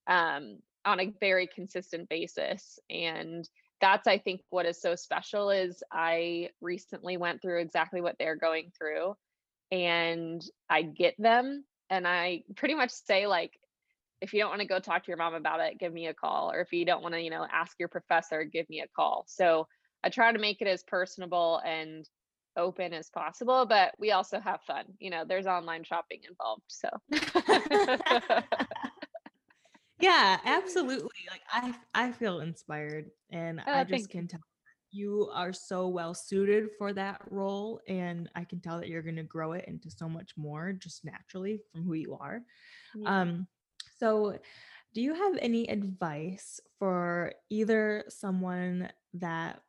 um 0.07 0.57
on 0.85 0.99
a 0.99 1.13
very 1.19 1.47
consistent 1.47 2.07
basis 2.09 2.79
and 2.89 3.49
that's 3.81 4.07
i 4.07 4.19
think 4.19 4.41
what 4.51 4.67
is 4.67 4.79
so 4.79 4.95
special 4.95 5.49
is 5.49 5.81
i 5.91 6.49
recently 6.61 7.17
went 7.17 7.41
through 7.41 7.59
exactly 7.59 8.01
what 8.01 8.17
they're 8.19 8.35
going 8.35 8.71
through 8.77 9.15
and 9.71 10.43
i 10.69 10.83
get 10.83 11.15
them 11.17 11.63
and 11.89 12.07
i 12.07 12.43
pretty 12.55 12.75
much 12.75 12.91
say 12.91 13.25
like 13.25 13.53
if 14.23 14.33
you 14.33 14.39
don't 14.39 14.49
want 14.49 14.61
to 14.61 14.67
go 14.67 14.79
talk 14.79 15.03
to 15.03 15.09
your 15.09 15.17
mom 15.17 15.33
about 15.33 15.59
it, 15.59 15.77
give 15.77 15.91
me 15.91 16.07
a 16.07 16.13
call. 16.13 16.49
Or 16.49 16.61
if 16.61 16.71
you 16.71 16.85
don't 16.85 17.03
want 17.03 17.13
to, 17.13 17.21
you 17.21 17.29
know, 17.29 17.45
ask 17.51 17.77
your 17.77 17.89
professor, 17.89 18.45
give 18.45 18.69
me 18.69 18.79
a 18.79 18.87
call. 18.95 19.25
So 19.27 19.67
I 20.01 20.09
try 20.09 20.31
to 20.31 20.39
make 20.39 20.61
it 20.61 20.67
as 20.67 20.81
personable 20.81 21.61
and 21.65 22.07
open 22.55 22.93
as 22.93 23.09
possible, 23.09 23.65
but 23.65 23.91
we 23.99 24.11
also 24.11 24.39
have 24.39 24.61
fun. 24.61 24.85
You 24.99 25.09
know, 25.09 25.25
there's 25.27 25.45
online 25.45 25.83
shopping 25.83 26.21
involved. 26.27 26.63
So 26.69 26.87
yeah, 29.99 30.39
absolutely. 30.45 31.09
Like 31.29 31.41
I 31.51 31.75
I 31.93 32.13
feel 32.13 32.39
inspired 32.39 33.11
and 33.29 33.59
I 33.59 33.81
oh, 33.81 33.83
just 33.83 34.09
can 34.09 34.29
tell 34.29 34.39
you 34.91 35.29
are 35.33 35.51
so 35.51 35.89
well 35.89 36.13
suited 36.13 36.69
for 36.77 36.93
that 36.93 37.19
role 37.29 37.81
and 37.89 38.29
I 38.35 38.45
can 38.45 38.61
tell 38.61 38.79
that 38.79 38.87
you're 38.87 39.01
going 39.01 39.15
to 39.15 39.23
grow 39.23 39.51
it 39.53 39.65
into 39.67 39.89
so 39.89 40.07
much 40.07 40.31
more 40.37 40.71
just 40.71 41.03
naturally 41.03 41.59
from 41.71 41.83
who 41.83 41.93
you 41.93 42.15
are. 42.21 42.41
Yeah. 42.95 43.21
Um 43.21 43.47
so 44.03 44.39
do 44.93 45.01
you 45.01 45.13
have 45.15 45.37
any 45.41 45.67
advice 45.69 46.59
for 46.79 47.33
either 47.49 48.05
someone 48.09 48.91
that 49.13 49.63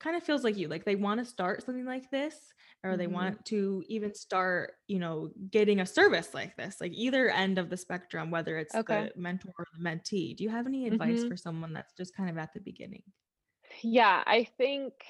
kind 0.00 0.16
of 0.16 0.22
feels 0.24 0.44
like 0.44 0.56
you 0.56 0.68
like 0.68 0.84
they 0.84 0.96
want 0.96 1.20
to 1.20 1.24
start 1.24 1.62
something 1.64 1.84
like 1.84 2.10
this 2.10 2.52
or 2.84 2.96
they 2.96 3.06
Mhm. 3.06 3.08
want 3.08 3.44
to 3.46 3.84
even 3.88 4.14
start 4.14 4.74
you 4.88 4.98
know 4.98 5.30
getting 5.50 5.80
a 5.80 5.86
service 5.86 6.34
like 6.34 6.56
this 6.56 6.80
like 6.80 6.92
either 6.94 7.28
end 7.30 7.58
of 7.58 7.70
the 7.70 7.76
spectrum 7.76 8.30
whether 8.30 8.58
it's 8.58 8.80
Okay. 8.80 9.08
the 9.12 9.12
mentor 9.16 9.52
or 9.58 9.66
the 9.76 9.84
mentee 9.84 10.36
do 10.36 10.44
you 10.44 10.50
have 10.50 10.66
any 10.66 10.86
advice 10.88 11.22
Mhm. 11.22 11.28
for 11.28 11.36
someone 11.36 11.72
that's 11.72 11.94
just 11.94 12.16
kind 12.16 12.30
of 12.30 12.38
at 12.38 12.52
the 12.54 12.60
beginning 12.60 13.04
Yeah, 13.82 14.22
I 14.26 14.44
think 14.44 15.04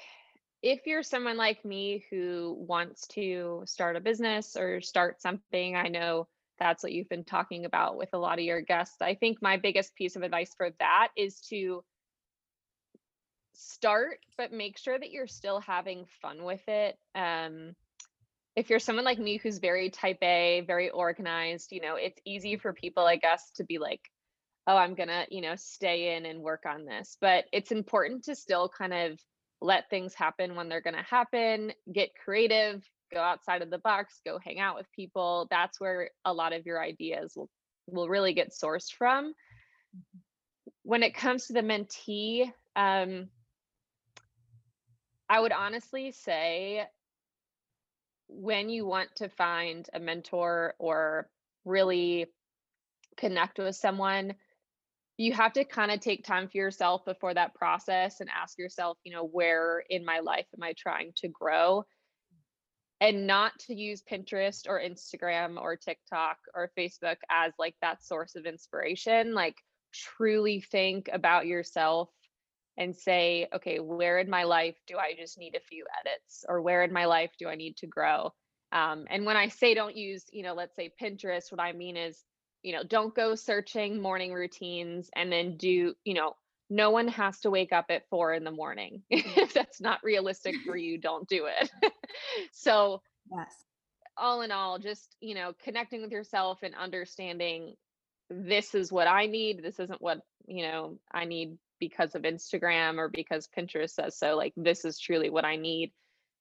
if 0.61 0.87
you're 0.87 1.03
someone 1.03 1.37
like 1.37 1.65
me 1.65 2.05
who 2.09 2.53
wants 2.67 3.07
to 3.09 3.63
start 3.65 3.95
a 3.95 4.01
business 4.01 4.55
or 4.55 4.81
start 4.81 5.21
something, 5.21 5.75
I 5.75 5.89
know 5.89 6.27
that's 6.63 6.81
what 6.81 6.93
you've 6.93 7.09
been 7.09 7.25
talking 7.25 7.65
about 7.65 7.97
with 7.97 8.07
a 8.13 8.17
lot 8.17 8.39
of 8.39 8.45
your 8.45 8.61
guests. 8.61 9.01
I 9.01 9.15
think 9.15 9.41
my 9.41 9.57
biggest 9.57 9.95
piece 9.95 10.15
of 10.15 10.23
advice 10.23 10.53
for 10.55 10.69
that 10.79 11.09
is 11.17 11.41
to 11.49 11.83
start, 13.53 14.19
but 14.37 14.53
make 14.53 14.77
sure 14.77 14.97
that 14.97 15.11
you're 15.11 15.27
still 15.27 15.59
having 15.59 16.05
fun 16.21 16.45
with 16.45 16.65
it. 16.69 16.97
Um, 17.15 17.75
if 18.55 18.69
you're 18.69 18.79
someone 18.79 19.03
like 19.03 19.19
me 19.19 19.35
who's 19.35 19.57
very 19.57 19.89
type 19.89 20.19
A, 20.23 20.63
very 20.65 20.89
organized, 20.89 21.73
you 21.73 21.81
know, 21.81 21.95
it's 21.95 22.21
easy 22.23 22.55
for 22.55 22.71
people, 22.71 23.03
I 23.03 23.17
guess, 23.17 23.51
to 23.55 23.65
be 23.65 23.77
like, 23.77 23.99
oh, 24.65 24.77
I'm 24.77 24.95
gonna, 24.95 25.25
you 25.29 25.41
know, 25.41 25.55
stay 25.57 26.15
in 26.15 26.25
and 26.25 26.39
work 26.39 26.63
on 26.65 26.85
this. 26.85 27.17
But 27.19 27.43
it's 27.51 27.73
important 27.73 28.23
to 28.25 28.35
still 28.35 28.69
kind 28.69 28.93
of 28.93 29.19
let 29.59 29.89
things 29.89 30.13
happen 30.13 30.55
when 30.55 30.69
they're 30.69 30.79
gonna 30.79 31.03
happen, 31.03 31.73
get 31.91 32.15
creative, 32.23 32.89
go 33.11 33.19
outside 33.19 33.61
of 33.61 33.69
the 33.69 33.77
box, 33.79 34.21
go 34.25 34.39
hang 34.39 34.59
out 34.59 34.75
with 34.75 34.91
people. 34.91 35.47
That's 35.49 35.79
where 35.79 36.09
a 36.25 36.33
lot 36.33 36.53
of 36.53 36.65
your 36.65 36.81
ideas 36.81 37.33
will 37.35 37.49
will 37.87 38.07
really 38.07 38.33
get 38.33 38.51
sourced 38.51 38.91
from. 38.91 39.33
When 40.83 41.03
it 41.03 41.15
comes 41.15 41.47
to 41.47 41.53
the 41.53 41.61
mentee, 41.61 42.51
um, 42.75 43.29
I 45.29 45.39
would 45.39 45.51
honestly 45.51 46.11
say 46.11 46.87
when 48.27 48.69
you 48.69 48.85
want 48.85 49.15
to 49.15 49.29
find 49.29 49.87
a 49.93 49.99
mentor 49.99 50.75
or 50.79 51.29
really 51.65 52.27
connect 53.17 53.59
with 53.59 53.75
someone, 53.75 54.33
you 55.17 55.33
have 55.33 55.53
to 55.53 55.63
kind 55.63 55.91
of 55.91 55.99
take 55.99 56.25
time 56.25 56.47
for 56.47 56.57
yourself 56.57 57.05
before 57.05 57.33
that 57.33 57.53
process 57.53 58.19
and 58.19 58.29
ask 58.29 58.57
yourself, 58.57 58.97
you 59.03 59.13
know, 59.13 59.25
where 59.25 59.83
in 59.89 60.03
my 60.03 60.19
life 60.19 60.47
am 60.55 60.63
I 60.63 60.73
trying 60.77 61.13
to 61.17 61.27
grow? 61.27 61.85
And 63.03 63.27
not 63.27 63.51
to 63.67 63.75
use 63.75 64.01
Pinterest 64.01 64.65
or 64.67 64.79
Instagram 64.79 65.61
or 65.61 65.75
TikTok 65.75 66.37
or 66.55 66.71
Facebook 66.77 67.17
as 67.29 67.51
like 67.59 67.75
that 67.81 68.01
source 68.01 68.35
of 68.35 68.45
inspiration. 68.45 69.33
Like, 69.33 69.57
truly 69.93 70.61
think 70.61 71.09
about 71.11 71.45
yourself 71.45 72.09
and 72.77 72.95
say, 72.95 73.47
okay, 73.53 73.79
where 73.79 74.19
in 74.19 74.29
my 74.29 74.43
life 74.43 74.75
do 74.87 74.97
I 74.97 75.15
just 75.19 75.37
need 75.37 75.55
a 75.55 75.59
few 75.59 75.85
edits, 75.99 76.45
or 76.47 76.61
where 76.61 76.81
in 76.81 76.93
my 76.93 77.05
life 77.05 77.31
do 77.37 77.47
I 77.49 77.55
need 77.55 77.77
to 77.77 77.87
grow? 77.87 78.31
Um, 78.71 79.05
and 79.09 79.25
when 79.25 79.37
I 79.37 79.49
say 79.49 79.73
don't 79.73 79.95
use, 79.95 80.23
you 80.31 80.41
know, 80.41 80.53
let's 80.53 80.75
say 80.75 80.91
Pinterest, 80.99 81.51
what 81.51 81.61
I 81.61 81.73
mean 81.73 81.97
is, 81.97 82.23
you 82.63 82.71
know, 82.71 82.83
don't 82.83 83.13
go 83.13 83.35
searching 83.35 84.01
morning 84.01 84.33
routines 84.33 85.09
and 85.15 85.31
then 85.31 85.57
do, 85.57 85.93
you 86.05 86.13
know, 86.13 86.33
no 86.73 86.91
one 86.91 87.07
has 87.09 87.39
to 87.41 87.49
wake 87.49 87.73
up 87.73 87.85
at 87.89 88.07
four 88.09 88.33
in 88.33 88.43
the 88.43 88.51
morning. 88.51 89.03
if 89.09 89.53
that's 89.53 89.81
not 89.81 90.03
realistic 90.03 90.55
for 90.65 90.75
you, 90.75 90.97
don't 90.97 91.27
do 91.27 91.45
it. 91.45 91.69
so, 92.51 93.01
yes 93.31 93.53
all 94.17 94.41
in 94.41 94.51
all, 94.51 94.79
just, 94.79 95.15
you 95.21 95.35
know, 95.35 95.53
connecting 95.63 96.01
with 96.01 96.11
yourself 96.11 96.59
and 96.63 96.75
understanding 96.75 97.75
this 98.29 98.75
is 98.75 98.91
what 98.91 99.07
I 99.07 99.25
need. 99.25 99.63
This 99.63 99.79
isn't 99.79 100.01
what, 100.01 100.19
you 100.47 100.63
know, 100.63 100.99
I 101.11 101.25
need 101.25 101.57
because 101.79 102.15
of 102.15 102.23
Instagram 102.23 102.97
or 102.97 103.09
because 103.09 103.49
Pinterest 103.57 103.91
says 103.91 104.17
so. 104.17 104.35
Like, 104.35 104.53
this 104.55 104.85
is 104.85 104.99
truly 104.99 105.29
what 105.29 105.45
I 105.45 105.55
need. 105.55 105.91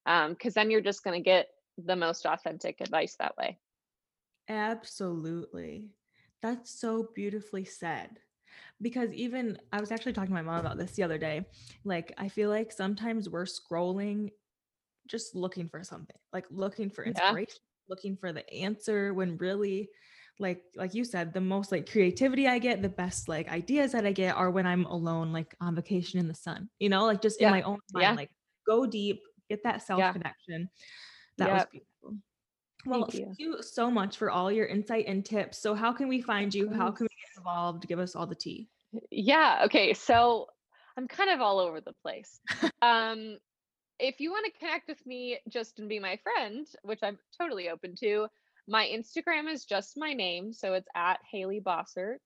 Um, 0.07 0.35
cause 0.35 0.55
then 0.55 0.71
you're 0.71 0.81
just 0.81 1.05
going 1.05 1.19
to 1.19 1.25
get 1.25 1.49
the 1.79 1.97
most 1.97 2.27
authentic 2.27 2.81
advice 2.81 3.17
that 3.19 3.37
way. 3.37 3.59
Absolutely. 4.49 5.91
That's 6.43 6.71
so 6.71 7.09
beautifully 7.15 7.65
said. 7.65 8.19
Because 8.81 9.13
even 9.13 9.59
I 9.73 9.81
was 9.81 9.91
actually 9.93 10.13
talking 10.13 10.31
to 10.31 10.35
my 10.35 10.43
mom 10.43 10.61
about 10.61 10.79
this 10.79 10.93
the 10.93 11.03
other 11.03 11.19
day. 11.19 11.47
Like, 11.85 12.13
I 12.19 12.29
feel 12.29 12.51
like 12.51 12.73
sometimes 12.73 13.29
we're 13.29 13.45
scrolling 13.45 14.31
just 15.07 15.35
looking 15.35 15.69
for 15.69 15.83
something, 15.85 16.17
like 16.33 16.47
looking 16.51 16.91
for 16.91 17.05
Yeah. 17.05 17.11
inspiration, 17.11 17.61
looking 17.89 18.17
for 18.17 18.33
the 18.33 18.49
answer 18.53 19.13
when 19.15 19.37
really 19.37 19.89
like 20.39 20.63
like 20.77 20.95
you 20.95 21.05
said, 21.05 21.33
the 21.33 21.41
most 21.41 21.71
like 21.73 21.91
creativity 21.91 22.49
I 22.49 22.59
get, 22.59 22.83
the 22.83 22.89
best 22.89 23.29
like 23.29 23.49
ideas 23.49 23.93
that 23.93 24.07
I 24.07 24.13
get 24.13 24.35
are 24.35 24.51
when 24.51 24.67
I'm 24.67 24.87
alone, 24.87 25.33
like 25.33 25.55
on 25.61 25.75
vacation 25.75 26.19
in 26.19 26.29
the 26.29 26.35
sun, 26.35 26.69
you 26.79 26.89
know, 26.89 27.05
like 27.05 27.21
just 27.21 27.41
in 27.41 27.51
my 27.51 27.63
own 27.63 27.79
mind, 27.93 28.03
Yeah. 28.03 28.15
like 28.15 28.31
go 28.67 28.87
deep, 28.87 29.21
get 29.49 29.63
that 29.65 29.83
self 29.83 29.99
Yeah. 30.01 30.13
connection. 30.13 30.69
That 31.39 31.53
was 31.53 31.67
beautiful. 31.71 32.17
Well, 32.85 33.03
Thank 33.03 33.15
you. 33.15 33.25
thank 33.27 33.39
you 33.39 33.63
so 33.63 33.91
much 33.91 34.17
for 34.17 34.31
all 34.31 34.51
your 34.51 34.67
insight 34.67 35.07
and 35.07 35.25
tips. 35.25 35.59
So, 35.59 35.75
how 35.75 35.93
can 35.93 36.09
we 36.09 36.21
find 36.21 36.53
you? 36.53 36.69
How 36.69 36.87
mm-hmm. 36.87 36.97
can 36.97 37.05
we 37.05 37.09
get 37.09 37.12
involved? 37.43 37.89
Give 37.89 37.99
us 37.99 38.15
all 38.15 38.27
the 38.27 38.35
tea. 38.35 38.69
Yeah. 39.11 39.63
Okay. 39.65 39.95
So 39.95 40.47
I'm 40.97 41.09
kind 41.09 41.31
of 41.31 41.41
all 41.41 41.59
over 41.59 41.81
the 41.81 41.95
place. 42.03 42.41
Um, 42.83 43.39
if 44.01 44.19
you 44.19 44.33
want 44.33 44.45
to 44.47 44.59
connect 44.59 44.89
with 44.89 45.07
me 45.07 45.39
just 45.49 45.79
and 45.79 45.89
be 45.89 46.01
my 46.01 46.19
friend, 46.25 46.67
which 46.83 46.99
I'm 47.01 47.17
totally 47.41 47.69
open 47.69 47.95
to, 48.01 48.27
my 48.67 48.87
Instagram 48.87 49.49
is 49.49 49.65
just 49.65 49.97
my 49.97 50.13
name. 50.13 50.53
So 50.53 50.75
it's 50.75 50.89
at 50.97 51.21
Haley 51.31 51.61
Bossert. 51.61 52.19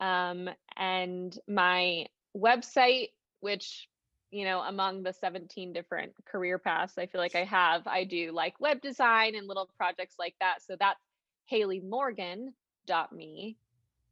Um, 0.00 0.50
and 0.76 1.38
my 1.46 2.06
website, 2.36 3.10
which, 3.38 3.88
you 4.32 4.44
know, 4.44 4.62
among 4.62 5.04
the 5.04 5.12
17 5.12 5.72
different 5.72 6.12
career 6.24 6.58
paths 6.58 6.98
I 6.98 7.06
feel 7.06 7.20
like 7.20 7.36
I 7.36 7.44
have, 7.44 7.86
I 7.86 8.02
do 8.02 8.32
like 8.32 8.58
web 8.58 8.82
design 8.82 9.36
and 9.36 9.46
little 9.46 9.70
projects 9.76 10.16
like 10.18 10.34
that. 10.40 10.62
So 10.66 10.74
that's 10.80 10.98
haleymorgan.me. 11.52 13.56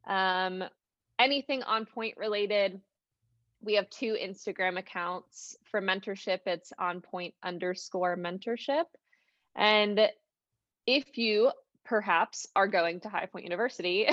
Um, 0.06 0.64
anything 1.18 1.62
on 1.62 1.86
point 1.86 2.14
related, 2.16 2.80
we 3.62 3.74
have 3.74 3.90
two 3.90 4.16
Instagram 4.20 4.78
accounts 4.78 5.56
for 5.70 5.82
mentorship. 5.82 6.40
It's 6.46 6.72
on 6.78 7.00
point 7.00 7.34
underscore 7.42 8.16
mentorship. 8.16 8.84
And 9.54 10.08
if 10.86 11.18
you 11.18 11.50
perhaps 11.84 12.46
are 12.54 12.68
going 12.68 13.00
to 13.00 13.08
High 13.08 13.26
Point 13.26 13.44
University 13.44 14.06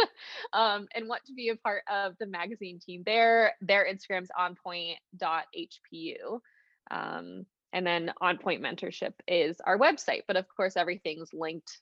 um, 0.52 0.88
and 0.94 1.08
want 1.08 1.24
to 1.26 1.34
be 1.34 1.48
a 1.48 1.56
part 1.56 1.82
of 1.90 2.14
the 2.18 2.26
magazine 2.26 2.78
team 2.78 3.02
there, 3.06 3.54
their 3.60 3.86
Instagram's 3.86 4.30
on 4.36 4.56
point.hpu. 4.62 6.40
Um, 6.90 7.46
and 7.72 7.86
then 7.86 8.12
on 8.20 8.38
point 8.38 8.62
mentorship 8.62 9.12
is 9.26 9.60
our 9.64 9.78
website. 9.78 10.22
But 10.26 10.36
of 10.36 10.46
course, 10.54 10.76
everything's 10.76 11.32
linked 11.32 11.80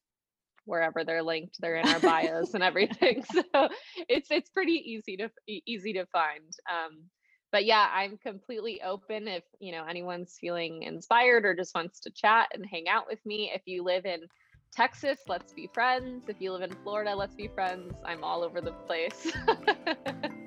wherever 0.65 1.05
they're 1.05 1.23
linked. 1.23 1.57
They're 1.61 1.77
in 1.77 1.89
our 1.89 2.01
bios 2.01 2.55
and 2.55 2.63
everything. 2.63 3.25
So 3.55 3.69
it's 4.09 4.31
it's 4.31 4.51
pretty 4.51 4.73
easy 4.73 5.17
to 5.17 5.31
easy 5.47 5.93
to 5.95 6.07
find. 6.07 6.53
Um, 6.71 7.05
but 7.53 7.65
yeah, 7.65 7.89
I'm 7.93 8.17
completely 8.19 8.81
open 8.83 9.29
if 9.29 9.45
you 9.59 9.73
know 9.73 9.85
anyone's 9.85 10.37
feeling 10.41 10.83
inspired 10.83 11.45
or 11.45 11.55
just 11.55 11.75
wants 11.75 12.01
to 12.01 12.11
chat 12.11 12.49
and 12.55 12.65
hang 12.65 12.89
out 12.89 13.07
with 13.09 13.25
me. 13.25 13.51
If 13.55 13.63
you 13.67 13.83
live 13.83 14.07
in 14.07 14.21
Texas, 14.73 15.19
let's 15.27 15.53
be 15.53 15.69
friends. 15.73 16.29
If 16.29 16.37
you 16.41 16.53
live 16.53 16.63
in 16.63 16.77
Florida, 16.83 17.15
let's 17.15 17.35
be 17.35 17.49
friends. 17.49 17.95
I'm 18.05 18.23
all 18.23 18.43
over 18.43 18.61
the 18.61 18.73
place. 18.73 19.33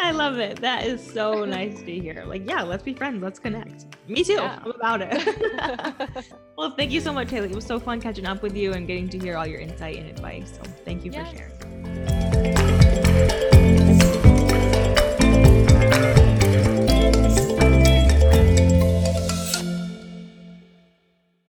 I 0.02 0.10
love 0.12 0.38
it. 0.38 0.60
That 0.60 0.86
is 0.86 1.04
so 1.04 1.44
nice 1.44 1.82
to 1.82 1.98
hear. 1.98 2.24
Like, 2.26 2.48
yeah, 2.48 2.62
let's 2.62 2.82
be 2.82 2.94
friends. 2.94 3.22
Let's 3.22 3.38
connect. 3.38 3.86
Me 4.08 4.24
too. 4.24 4.34
Yeah. 4.34 4.58
I'm 4.64 4.70
about 4.72 5.00
it. 5.02 6.24
well, 6.56 6.70
thank 6.72 6.90
you 6.90 7.00
so 7.00 7.12
much, 7.12 7.30
Haley. 7.30 7.50
It 7.50 7.54
was 7.54 7.66
so 7.66 7.78
fun 7.78 8.00
catching 8.00 8.26
up 8.26 8.42
with 8.42 8.56
you 8.56 8.72
and 8.72 8.86
getting 8.86 9.08
to 9.10 9.18
hear 9.18 9.36
all 9.36 9.46
your 9.46 9.60
insight 9.60 9.96
and 9.96 10.06
advice. 10.08 10.52
So, 10.56 10.62
thank 10.84 11.04
you 11.04 11.12
Yes. 11.12 11.30
for 11.30 11.36
sharing. 11.36 11.69